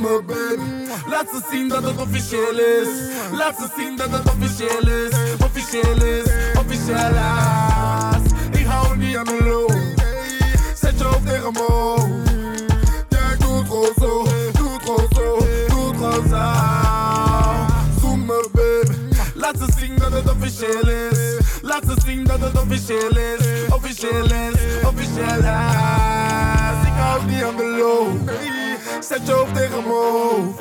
Me 0.05 0.23
baby. 0.27 0.63
Laat 1.09 1.29
ze 1.31 1.41
zien 1.51 1.69
dat 1.69 1.83
het 1.83 2.01
officieel 2.01 2.59
is. 2.59 2.89
Laat 3.33 3.57
ze 3.57 3.69
zien 3.77 3.97
dat 3.97 4.11
het 4.11 4.33
officieel 4.33 4.89
is. 4.89 5.13
Officieel 5.45 6.03
is, 6.03 6.25
officieel 6.59 6.97
is 6.97 8.61
Ik 8.61 8.67
hou 8.67 8.97
niet 8.97 9.17
aan 9.17 9.25
de 9.25 9.45
loop 9.45 9.75
Zet 10.75 10.99
je 10.99 11.05
hoofd 11.05 11.27
tegen 11.27 11.53
me 11.53 11.65
hoofd. 11.69 12.07
Jij 13.09 13.37
doet 13.39 13.67
gewoon 13.67 13.93
zo 13.99 14.27
Doet 14.53 14.83
gewoon 14.83 15.09
zo, 15.15 15.39
doet 15.69 15.97
gewoon 15.97 16.29
zo 16.29 16.53
Zoom 18.01 18.25
me 18.25 18.49
baby. 18.53 18.97
Laat 19.35 19.57
ze 19.59 19.73
zien 19.79 19.84
het 20.15 20.31
officieel 20.31 20.89
is. 20.89 21.39
Laat 21.63 21.83
ze 21.87 21.95
zien 22.07 22.25
dat 22.25 22.41
het 22.41 22.61
officieel 22.61 23.17
is. 23.17 23.73
Officieel 23.75 24.25
is, 24.25 24.87
officieel 24.87 25.39
is. 25.39 26.87
Ik 26.87 26.97
hou 26.97 27.25
niet 27.27 27.43
aan 27.43 27.57
de 27.57 27.77
loop 27.79 28.31
Zet 29.01 29.27
je 29.27 29.33
hoofd 29.33 29.55
tegen 29.55 29.83
mijn 29.83 29.95
hoofd. 29.95 30.61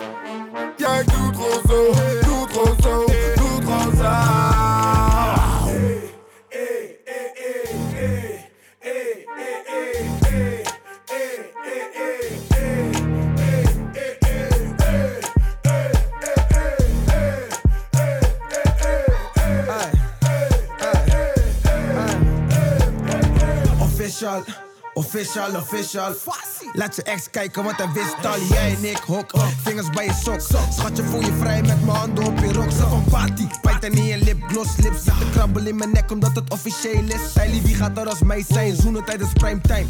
Jij 0.78 1.04
doet 1.04 1.36
gewoon 1.36 1.62
zo, 1.68 1.86
doet 2.26 2.52
gewoon 2.52 2.78
zo, 2.82 3.06
doet 3.36 3.64
gewoon 3.64 3.96
zo 3.96 4.53
Official, 24.14 24.44
official, 24.94 25.56
official. 25.56 26.14
Laat 26.74 26.96
je 26.96 27.04
ex 27.04 27.30
kijken, 27.30 27.64
want 27.64 27.78
hij 27.78 27.92
wist 27.94 28.26
al. 28.26 28.42
Jij 28.50 28.76
en 28.76 28.90
ik 28.90 28.98
hok, 28.98 29.32
vingers 29.64 29.90
bij 29.90 30.06
je 30.06 30.14
sok. 30.24 30.42
Schatje, 30.72 31.04
voel 31.04 31.22
je 31.22 31.34
vrij 31.40 31.62
met 31.62 31.86
mijn 31.86 31.98
handen 31.98 32.24
op 32.24 32.40
je 32.40 32.54
rok. 32.54 32.72
Ze 32.72 32.88
van 32.88 33.04
party, 33.10 33.48
bijt 33.62 33.84
er 33.84 33.90
niet 33.90 34.10
in 34.10 34.24
lipgloss. 34.24 34.78
Lips 34.78 35.04
zitten 35.04 35.32
krabbel 35.32 35.66
in 35.66 35.76
mijn 35.76 35.92
nek 35.92 36.12
omdat 36.12 36.36
het 36.36 36.52
officieel 36.52 37.04
is. 37.04 37.34
Zij 37.34 37.62
wie 37.64 37.76
gaat 37.76 37.98
er 37.98 38.10
als 38.10 38.20
mij 38.22 38.46
zijn? 38.48 38.76
Zoenen 38.76 39.06
tijdens 39.06 39.34
primetime. 39.34 39.86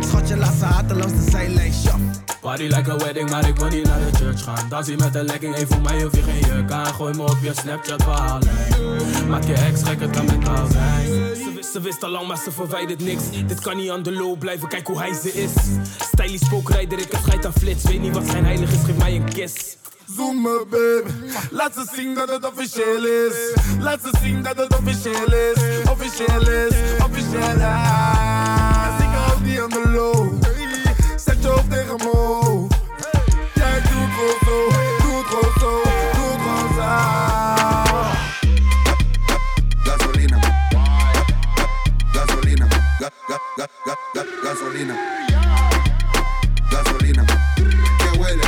Schatje, 0.00 0.36
laat 0.36 0.54
ze 0.58 0.64
haten 0.64 0.96
langs 0.96 1.24
de 1.24 1.30
zijlijn. 1.30 1.72
Shop. 1.72 2.00
Party 2.40 2.62
like 2.62 2.90
a 2.90 2.96
wedding, 2.96 3.30
maar 3.30 3.48
ik 3.48 3.56
wil 3.56 3.68
niet 3.68 3.84
naar 3.84 4.00
de 4.00 4.16
church 4.16 4.42
gaan. 4.42 4.68
Dans 4.68 4.86
hier 4.86 4.98
met 4.98 5.14
een 5.14 5.24
legging, 5.24 5.54
één 5.54 5.68
voor 5.68 5.80
mij 5.80 6.02
hoef 6.02 6.14
je 6.14 6.22
geen 6.22 6.40
jurk 6.40 6.70
aan. 6.70 6.94
Gooi 6.94 7.14
me 7.14 7.22
op 7.22 7.38
je 7.42 7.52
Snapchat 7.54 8.02
verhaallijn. 8.02 9.28
Maak 9.28 9.44
je 9.44 9.54
ex 9.54 9.82
gek, 9.82 10.00
het 10.00 10.10
kan 10.10 10.24
mentaal 10.24 10.66
zijn. 10.70 11.45
Ze 11.72 11.80
wist, 11.80 12.02
al 12.02 12.10
lang, 12.10 12.26
maar 12.26 12.38
ze 12.38 12.52
verwijdert 12.52 13.00
niks. 13.00 13.22
Dit 13.46 13.60
kan 13.60 13.76
niet 13.76 13.90
aan 13.90 14.02
de 14.02 14.12
low 14.12 14.38
blijven, 14.38 14.68
kijk 14.68 14.86
hoe 14.86 14.98
hij 14.98 15.14
ze 15.14 15.32
is. 15.32 15.50
Stylish 15.98 16.44
spookrijder, 16.44 16.98
ik 16.98 17.12
heb 17.12 17.20
scheid 17.20 17.46
aan 17.46 17.52
flits. 17.52 17.84
Weet 17.84 18.00
niet 18.00 18.14
wat 18.14 18.26
zijn 18.26 18.44
heilig 18.44 18.72
is, 18.72 18.84
geef 18.84 18.96
mij 18.96 19.16
een 19.16 19.28
kiss. 19.28 19.76
Zoom 20.16 20.42
me 20.42 20.66
baby 20.70 21.12
Laat 21.50 21.74
ze 21.74 21.86
zien 21.96 22.14
dat 22.14 22.28
het 22.28 22.44
officieel 22.46 23.04
is 23.04 23.54
Laat 23.80 24.00
ze 24.02 24.10
zien 24.22 24.42
dat 24.42 24.56
het 24.56 24.78
officieel 24.78 25.32
is 25.32 25.88
Officieel 25.90 26.48
is, 26.48 26.74
officieel 27.04 27.42
is 27.42 28.96
Ik 28.98 29.12
hou 29.14 29.40
niet 29.42 29.58
aan 29.58 29.68
de 29.68 29.88
loop 29.94 30.32
Zet 31.16 31.42
je 31.42 31.48
hoofd 31.48 31.70
tegen 31.70 31.96
me 31.96 32.66
Jij 33.54 33.80
doet 33.80 34.10
gewoon 34.16 34.38
zo, 34.44 34.58
doet 35.02 35.26
gewoon 35.26 35.52
zo, 35.60 35.65
gasolina. 44.66 44.96
Gasolina. 46.70 47.24
Que 47.54 48.18
huele. 48.18 48.42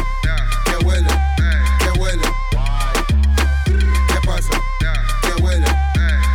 Que 0.64 0.85
huele. 0.85 1.09
Que 1.79 1.91
huele. 1.99 2.23
¿Qué 4.09 4.21
pasa? 4.27 4.61
Que 5.23 5.43
huele. 5.43 5.66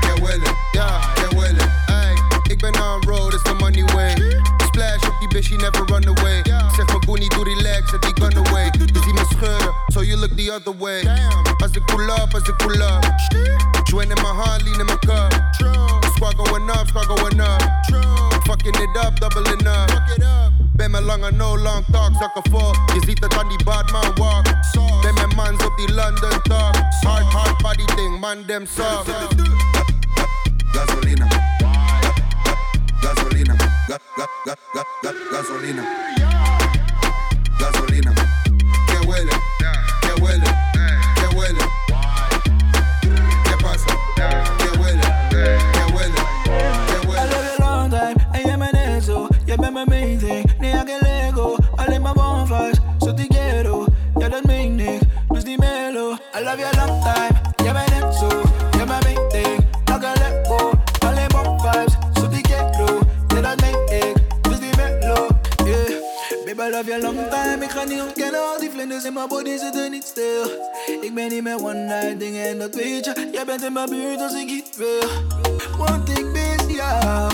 Que 0.01 0.21
huele. 0.21 0.49
Que 0.71 1.35
huele. 1.35 1.63
Ey, 1.89 2.15
ik 2.49 2.61
ben 2.61 2.75
on 2.79 3.01
road, 3.01 3.33
it's 3.33 3.43
the 3.43 3.53
money 3.59 3.83
way. 3.93 4.15
Splash 4.67 5.03
op 5.03 5.19
die 5.19 5.27
bitch, 5.27 5.47
she 5.47 5.57
never 5.57 5.83
run 5.85 6.07
away. 6.07 6.41
Zeg 6.75 6.85
mijn 6.85 6.99
boenie, 7.05 7.29
doe 7.29 7.43
relax, 7.43 7.91
en 7.93 7.99
die 7.99 8.13
gun 8.13 8.47
away. 8.47 8.65
Je 8.65 8.99
ziet 9.03 9.13
me 9.13 9.25
scheuren, 9.35 9.73
so 9.87 10.01
you 10.01 10.17
look 10.17 10.35
the 10.37 10.51
other 10.51 10.73
way. 10.77 11.03
Als 11.57 11.71
ik 11.71 11.85
pull 11.85 12.09
up, 12.09 12.33
als 12.33 12.47
ik 12.47 12.57
pull 12.57 12.81
up. 12.81 13.03
Join 13.83 14.09
in 14.09 14.21
mijn 14.21 14.35
hand, 14.35 14.61
lean 14.61 14.79
in 14.79 14.85
mijn 14.85 14.99
cup. 14.99 15.41
Squad 16.15 16.35
going 16.35 16.69
up, 16.69 16.87
squad 16.87 17.05
going 17.05 17.41
up. 17.41 18.32
Fucking 18.63 18.81
it 18.81 18.97
up, 19.05 19.19
doubling 19.19 19.67
up. 19.67 19.89
Ben 20.75 20.91
met 20.91 21.03
lange 21.03 21.31
no 21.31 21.55
long 21.57 21.83
talk, 21.91 22.11
zakken 22.19 22.51
vol. 22.51 22.71
Je 22.93 23.01
ziet 23.05 23.23
het 23.23 23.37
aan 23.37 23.47
die 23.47 23.63
badman 23.63 24.15
walk. 24.15 24.45
Ben 25.01 25.13
met 25.13 25.35
mans 25.35 25.65
op 25.65 25.77
die 25.77 25.93
London 25.93 26.41
talk. 26.41 26.75
Hard, 27.01 27.23
hard 27.33 27.61
body 27.61 27.85
thing, 27.85 28.19
man, 28.19 28.45
them 28.45 28.65
soft. 28.65 29.09
Gasolina. 30.71 31.27
Gasolina. 33.01 33.55
Ga, 33.87 33.99
ga, 34.15 34.27
ga, 34.45 34.55
ga, 34.73 34.83
ga, 35.01 35.11
gasolina. 35.31 35.81
Gasolina. 35.81 36.22
Vlinders 68.93 69.05
in 69.05 69.13
mijn 69.13 69.27
body 69.27 69.57
zitten 69.57 69.91
niet 69.91 70.03
stil. 70.03 70.43
Ik 71.01 71.13
ben 71.13 71.29
niet 71.29 71.43
meer 71.43 71.57
one 71.57 71.73
night 71.73 72.19
dingen 72.19 72.47
en 72.47 72.59
dat 72.59 72.75
weet 72.75 73.05
je. 73.05 73.29
Jij 73.31 73.45
bent 73.45 73.63
in 73.63 73.73
mijn 73.73 73.89
buurt 73.89 74.21
als 74.21 74.33
ik 74.33 74.49
iets 74.49 74.77
wil. 74.77 75.09
Want 75.77 76.09
ik 76.09 76.25
mis 76.25 76.75
jou, 76.75 77.31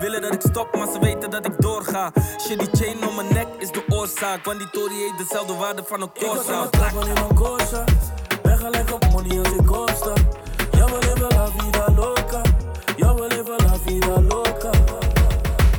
Willen 0.00 0.22
dat 0.22 0.34
ik 0.34 0.40
stop, 0.40 0.76
maar 0.76 0.86
ze 0.92 0.98
weten 1.00 1.30
dat 1.30 1.46
ik 1.46 1.60
doorga. 1.60 2.12
Shit, 2.40 2.58
die 2.58 2.68
chain 2.72 3.08
om 3.08 3.14
mijn 3.14 3.32
nek 3.32 3.46
is 3.58 3.70
de 3.70 3.84
oorzaak. 3.88 4.44
Want 4.44 4.58
die 4.58 4.70
Tory 4.70 4.94
heeft 4.94 5.18
dezelfde 5.18 5.54
waarde 5.54 5.82
van 5.86 6.02
een 6.02 6.10
Corsa. 6.12 6.66
Trappen 6.66 7.08
in 7.08 7.16
een 7.16 7.34
Corsa. 7.34 7.84
Ben 8.42 8.58
gelijk 8.58 8.92
op 8.92 9.10
money 9.12 9.38
als 9.38 9.48
ik 9.48 9.66
costa. 9.66 10.12
Ja, 10.72 10.84
we 10.84 10.98
leven 11.00 11.28
la 11.28 11.46
vida 11.56 11.92
loca. 11.96 12.40
Ja, 12.96 13.14
we 13.14 13.26
leven 13.28 13.56
la 13.56 13.76
vida 13.86 14.20
loca. 14.20 14.70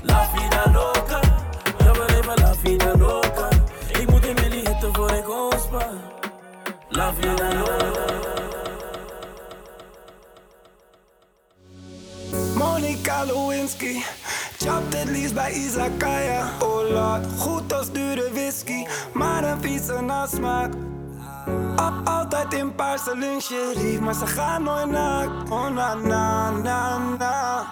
La 0.01 0.27
vida 0.33 0.71
loca. 0.71 1.19
Ja, 1.77 1.91
we 1.91 2.05
leven 2.07 2.41
la 2.41 2.53
vida 2.63 2.97
loca. 2.97 3.47
Ik 3.99 4.09
moet 4.09 4.25
in 4.25 4.33
Millie 4.33 4.67
hitten 4.67 4.93
voor 4.93 5.11
ik 5.11 5.29
ontspan. 5.29 6.01
La 6.89 7.13
vida 7.13 7.53
loca. 7.53 8.12
Lewinsky. 13.25 14.01
Chapt 14.57 14.97
het 14.97 15.09
liefst 15.09 15.33
bij 15.33 15.51
Izakaya. 15.51 16.45
Oh 16.59 16.89
lord, 16.89 17.25
goed 17.37 17.73
als 17.73 17.91
dure 17.91 18.29
whisky 18.33 18.85
Maar 19.13 19.43
een 19.43 19.61
vieze 19.61 20.01
nasmaak 20.01 20.73
Al- 21.75 21.93
Altijd 22.13 22.53
in 22.53 22.75
paarse 22.75 23.17
lingerie 23.17 23.99
Maar 24.01 24.13
ze 24.13 24.27
gaan 24.27 24.63
nooit 24.63 24.89
naakt 24.89 25.49
Oh 25.51 25.67
na 25.69 25.93
na 25.93 26.49
na 26.51 26.97
na. 27.19 27.65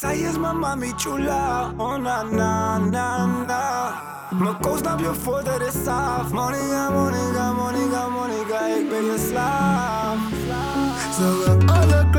Zij 0.00 0.18
is 0.18 0.38
mijn 0.38 0.58
mami 0.58 0.92
chula. 0.96 1.70
Oh 1.76 1.96
na 1.96 2.22
na 2.22 2.78
na 2.78 3.26
na. 3.26 3.92
Mijn 4.30 4.58
koos 4.60 4.80
nam 4.80 4.98
je 4.98 5.14
voor 5.22 5.44
de 5.44 5.70
is 5.72 5.86
af 5.86 6.30
Monica, 6.30 6.90
Monica, 6.90 7.52
Monica, 7.52 8.08
Monica 8.08 8.66
Ik 8.78 8.88
ben 8.88 9.04
je 9.04 9.26
slaaf. 9.30 10.16
Ze 11.16 11.42
wil 11.44 11.74
alle 11.74 12.10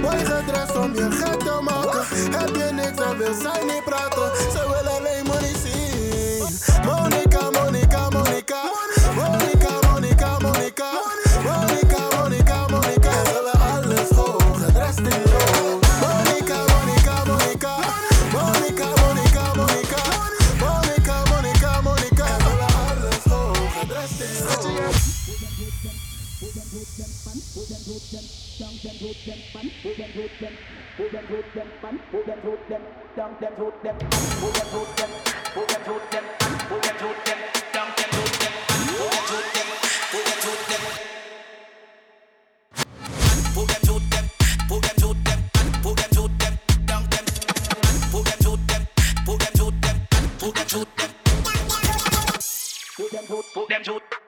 Mooi 0.00 0.18
gedrest 0.24 0.76
om 0.76 0.94
je 0.94 1.10
gek 1.10 1.40
te 1.40 1.60
maken. 1.62 2.38
Heb 2.38 2.56
je 2.56 2.72
niks, 2.74 2.96
dan 2.96 3.16
wil 3.16 3.34
zij. 3.34 3.62
them, 28.82 28.96
root 29.00 29.16
them, 29.26 29.38
man. 29.54 29.70
Move 29.84 29.96
them, 29.96 30.10
root 30.16 30.30
them. 30.40 30.54
Move 30.98 31.12
them, 31.12 31.26
root 31.30 31.54
them, 31.54 31.68
man. 31.82 32.00
Move 32.12 32.26
them, 32.26 32.38
root 32.44 32.68
them. 32.68 32.82
Dump 33.16 33.40
them, 33.40 33.52
root 33.58 33.82
them. 33.82 33.96
Move 34.40 34.54
them, 34.54 34.68
root 34.72 34.96
them. 34.96 35.10
Move 35.54 35.68
them, 35.68 35.82
root 35.86 36.10
them, 36.10 36.24
man. 36.40 36.52
Move 36.70 36.82
them, 36.82 36.96
root 37.02 37.24
them. 37.26 37.38
Dump 37.72 37.96
them, 37.96 38.10
root 38.12 38.32
them. 38.42 38.52
Move 38.90 39.12
them, 39.12 39.26
root 39.30 39.48
them. 39.54 39.66
Move 40.12 40.24
them, 40.26 40.38
root 40.42 40.62
them. 40.68 40.82
Move 43.54 43.66
them, 43.68 43.82
root 43.86 44.04
them. 44.10 44.26
Move 44.68 44.82
them, 44.82 44.96
root 45.02 45.18
them. 45.24 45.38
Move 45.82 45.96
them, 45.96 46.10
root 46.16 46.32
them. 46.38 46.54
Dump 46.86 47.10
them. 47.10 47.24
Move 48.12 48.24
them, 48.24 48.38
root 48.44 48.60
them. 48.66 48.82
Move 49.26 49.38
them, 49.38 49.52
root 49.60 49.74
them. 49.82 49.96
Move 50.42 50.54
them, 50.54 50.66
root 50.74 50.88
them. 50.96 51.10
Move 52.98 53.10
them, 53.10 53.24
root. 53.30 53.46
Move 53.56 53.68
them, 53.68 53.82
root. 53.86 54.21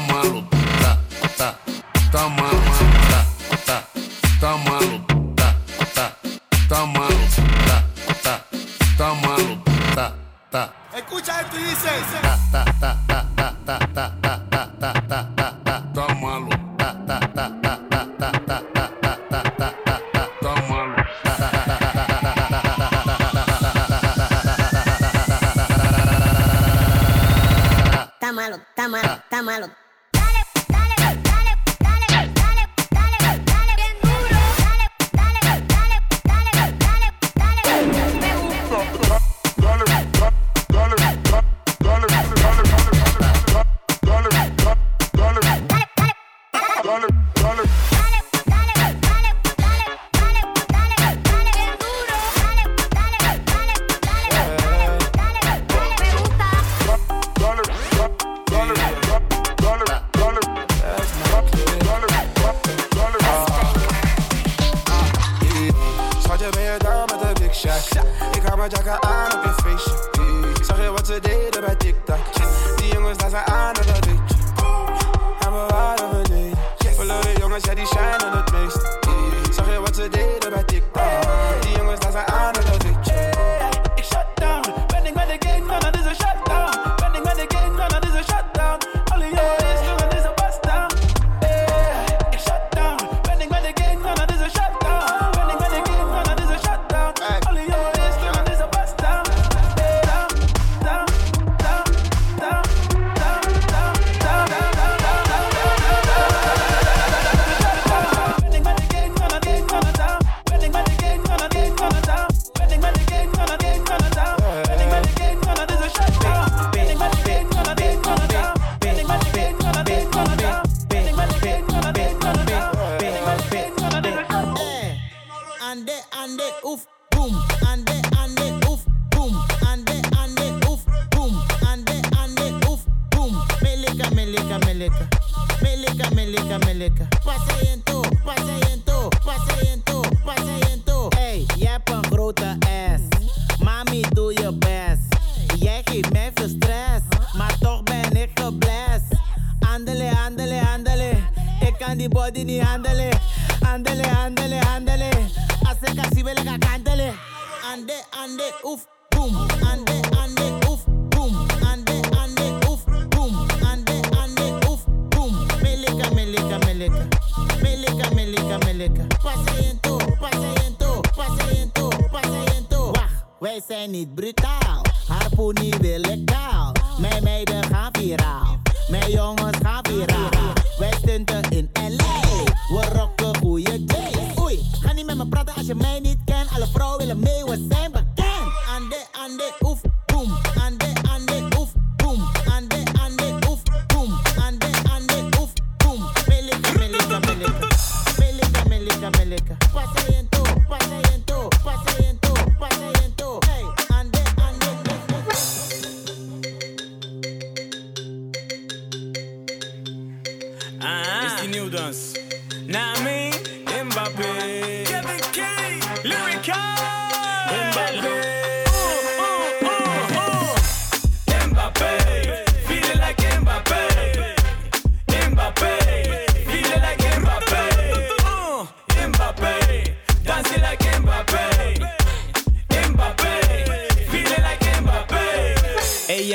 mama. 0.00 0.35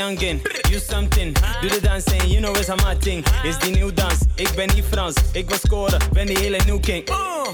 youngin, 0.02 0.42
do 0.70 0.80
something. 0.80 1.34
do 1.62 1.70
the 1.70 1.80
dancing, 1.82 2.22
you 2.28 2.40
know 2.42 2.52
it's 2.54 2.70
a 2.70 2.76
my 2.78 2.96
thing. 2.96 3.24
Is 3.44 3.58
die 3.60 3.72
nieuw 3.72 3.94
dans, 3.94 4.20
ik 4.36 4.52
ben 4.56 4.70
niet 4.76 4.86
Frans. 4.92 5.16
Ik 5.34 5.50
wil 5.50 5.58
scoren, 5.58 6.00
ben 6.14 6.26
die 6.26 6.38
hele 6.38 6.60
new 6.66 6.80
king. 6.80 7.04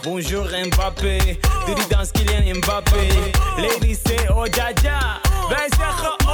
Bonjour 0.01 0.45
Mbappé, 0.65 1.17
doe 1.65 1.75
die 1.75 1.87
dans 1.87 2.11
Kylian 2.11 2.57
Mbappé. 2.57 3.07
Ladies 3.57 3.99
say 4.03 4.27
oh 4.27 4.45
ja 4.45 4.71
ja, 4.81 5.19
wij 5.49 5.69
zeggen 5.77 6.26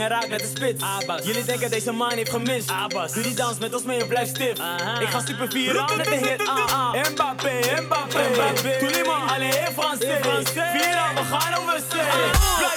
En 0.00 0.08
raak 0.08 0.28
met 0.28 0.40
de 0.40 0.46
spits. 0.46 0.84
Jullie 1.24 1.44
denken 1.44 1.70
deze 1.70 1.92
man 1.92 2.10
heeft 2.12 2.30
gemist. 2.30 2.70
Abas. 2.70 3.12
Doe 3.12 3.22
die 3.22 3.34
dans 3.34 3.58
met 3.58 3.74
ons 3.74 3.82
mee 3.82 4.00
en 4.00 4.08
blijf 4.08 4.28
stif. 4.28 4.58
Ik 5.00 5.08
ga 5.08 5.20
super 5.26 5.50
vieren 5.50 5.96
met 5.96 6.06
de 6.06 6.14
hit. 6.14 6.46
Ah, 6.48 6.56
ah. 6.56 7.10
Mbappé. 7.10 7.50
Mbappé, 7.60 7.82
Mbappé, 7.82 8.28
Mbappé. 8.32 8.86
die 8.92 9.04
man 9.04 9.28
alleen 9.28 9.52
allez, 9.52 9.70
Français. 9.72 10.50
Vieren, 10.52 11.14
we 11.14 11.22
gaan 11.30 11.54
over. 11.54 12.69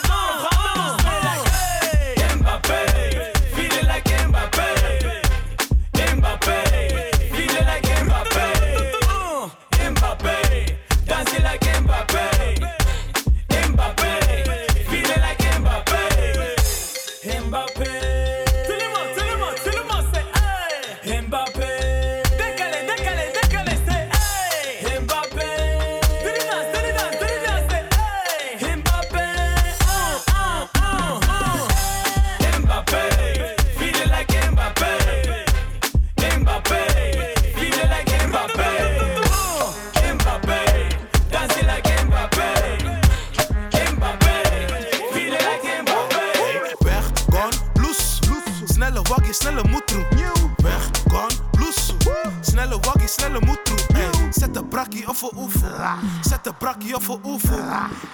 voor 57.03 57.19
oefel. 57.23 57.57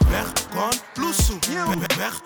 Weg 0.09 0.31
weg 1.97 2.21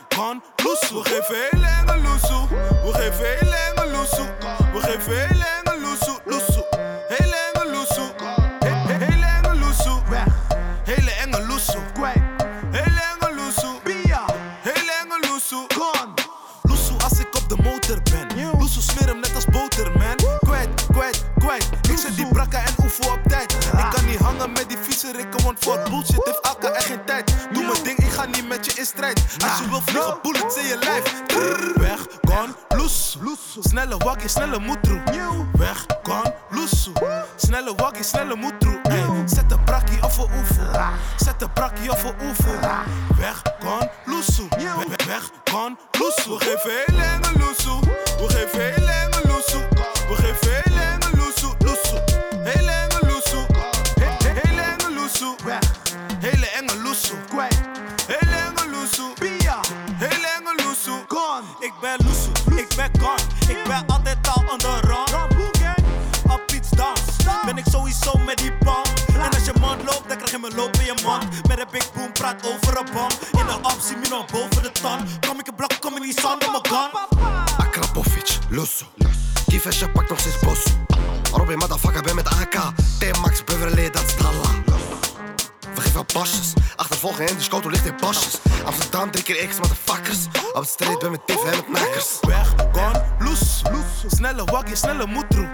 want 25.44 25.58
voor 25.60 25.80
bullshit 25.90 26.26
heeft 26.26 26.40
elke 26.42 26.68
echt 26.68 26.86
geen 26.86 27.06
tijd. 27.06 27.34
Doe 27.52 27.64
mijn 27.64 27.84
ding, 27.84 27.98
ik 27.98 28.12
ga 28.12 28.26
niet 28.26 28.48
met 28.48 28.66
je 28.66 28.80
in 28.80 28.86
strijd. 28.86 29.22
Als 29.44 29.60
je 29.60 29.70
wil 29.70 29.82
vliegen, 29.86 30.18
bullets 30.22 30.56
in 30.56 30.66
je 30.66 30.78
lijf. 30.78 31.22
Weg, 31.76 32.08
gone, 32.22 32.54
loes. 32.70 33.18
Snelle 33.60 33.98
waggie, 33.98 34.30
snelle 34.30 34.60
moetroe. 34.60 35.02
Weg, 35.54 35.86
gone, 36.04 36.36
loes. 36.50 36.90
Snelle 37.36 37.74
waggie, 37.76 38.04
snelle 38.04 38.36
moetroe. 38.36 38.80
Zet 39.26 39.50
de 39.50 39.60
brakkie 39.66 40.02
af 40.02 40.16
voor 40.16 40.30
oefen. 40.40 40.70
Zet 41.18 41.40
de 41.40 41.50
brakkie 41.50 41.92
af 41.92 42.02
voor 42.02 42.16
oefen. 42.24 42.60
Weg, 43.18 43.42
gone, 43.60 43.92
loes. 44.06 44.42
Weg, 45.08 45.30
gone, 45.44 45.76
loes. 45.92 46.26
We 46.26 46.36
geven 46.40 47.13
loopt, 70.56 70.80
in 70.80 70.86
je 70.86 70.96
mond. 71.04 71.48
Met 71.48 71.60
een 71.60 71.68
big 71.72 71.94
boom, 71.94 72.12
praat 72.12 72.48
over 72.48 72.78
een 72.78 72.88
bom. 72.94 73.10
In 73.40 73.46
de 73.46 73.96
me 74.02 74.08
nog 74.10 74.26
boven 74.26 74.64
de 74.64 74.72
ton. 74.72 75.00
Kom 75.28 75.40
ik 75.40 75.48
een 75.48 75.56
blok, 75.56 75.72
kom 75.80 75.96
ik 75.96 76.04
niet 76.04 76.20
zonder 76.20 76.52
mijn 76.52 76.66
gun. 76.68 76.90
Akrapovic, 77.58 78.38
Lusso. 78.50 78.86
Die 79.46 79.62
vestje 79.62 79.90
pakt 79.90 80.10
nog 80.10 80.20
steeds 80.20 80.40
bos. 80.40 80.64
Robin 81.32 81.58
motherfucker 81.58 82.02
ben 82.02 82.16
met 82.16 82.28
AK. 82.28 82.74
T-Max 83.00 83.44
Beverly, 83.44 83.90
dat 83.90 84.04
is 84.04 84.16
Dalla. 84.18 84.64
We 85.76 85.82
geven 85.82 86.06
pasjes. 86.06 86.54
Achtervolgen 86.76 87.28
in 87.28 87.36
die 87.36 87.44
scoto 87.44 87.70
ligt 87.70 87.86
in 87.86 87.96
pasjes. 87.96 88.38
Amsterdam, 88.66 89.12
drie 89.12 89.24
keer 89.24 89.48
X, 89.48 89.58
motherfuckers. 89.58 90.26
Op 90.54 90.62
de 90.62 90.68
street 90.68 91.00
ben 91.00 91.12
met 91.12 91.28
tiffen 91.28 91.52
en 91.52 91.56
met 91.56 91.66
knakkers. 91.66 92.18
Weg, 92.22 92.54
gone, 92.72 93.04
loes. 93.20 93.43
Snelle 94.08 94.44
waggie, 94.46 94.76
snelle 94.76 95.06
moetroe. 95.06 95.48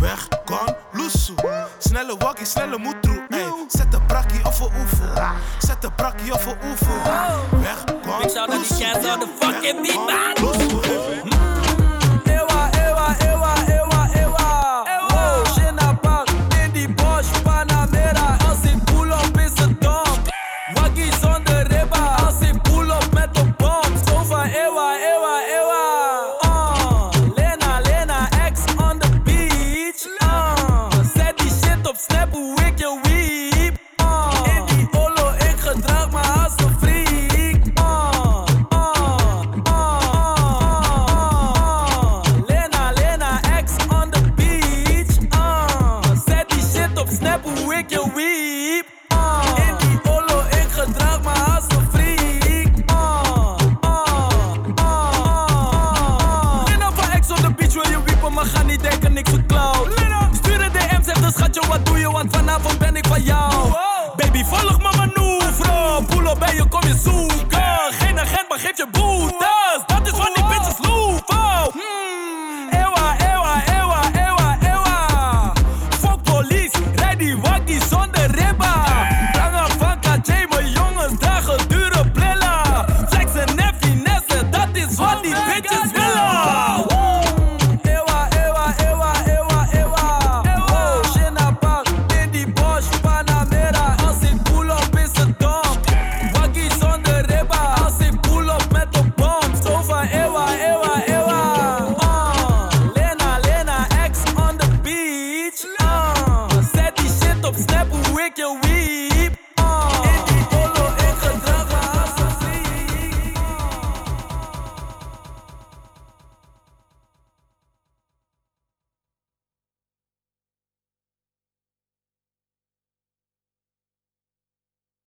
Weg, 0.00 0.28
gone, 0.44 0.76
loes. 0.92 1.32
Snelle 1.78 2.16
waggie, 2.18 2.46
snelle 2.46 2.78
moetroe. 2.78 3.26
Ey, 3.28 3.46
Zet 3.68 3.92
de 3.92 4.00
brakkie 4.06 4.44
of 4.44 4.60
een 4.60 4.70
oefel. 4.80 5.22
Zet 5.58 5.82
de 5.82 5.92
brakkie 5.92 6.32
of 6.32 6.46
een 6.46 6.56
oefel. 6.70 6.94
Weg, 7.60 7.84
gone, 8.04 8.24
Ik 8.24 8.30
zou 8.30 8.50
dat 8.50 8.68
die 8.68 8.78
cats 8.78 9.06
on 9.14 9.20
the 9.20 9.28
fucking 9.40 9.82
beat, 9.82 10.06
man. 10.06 11.37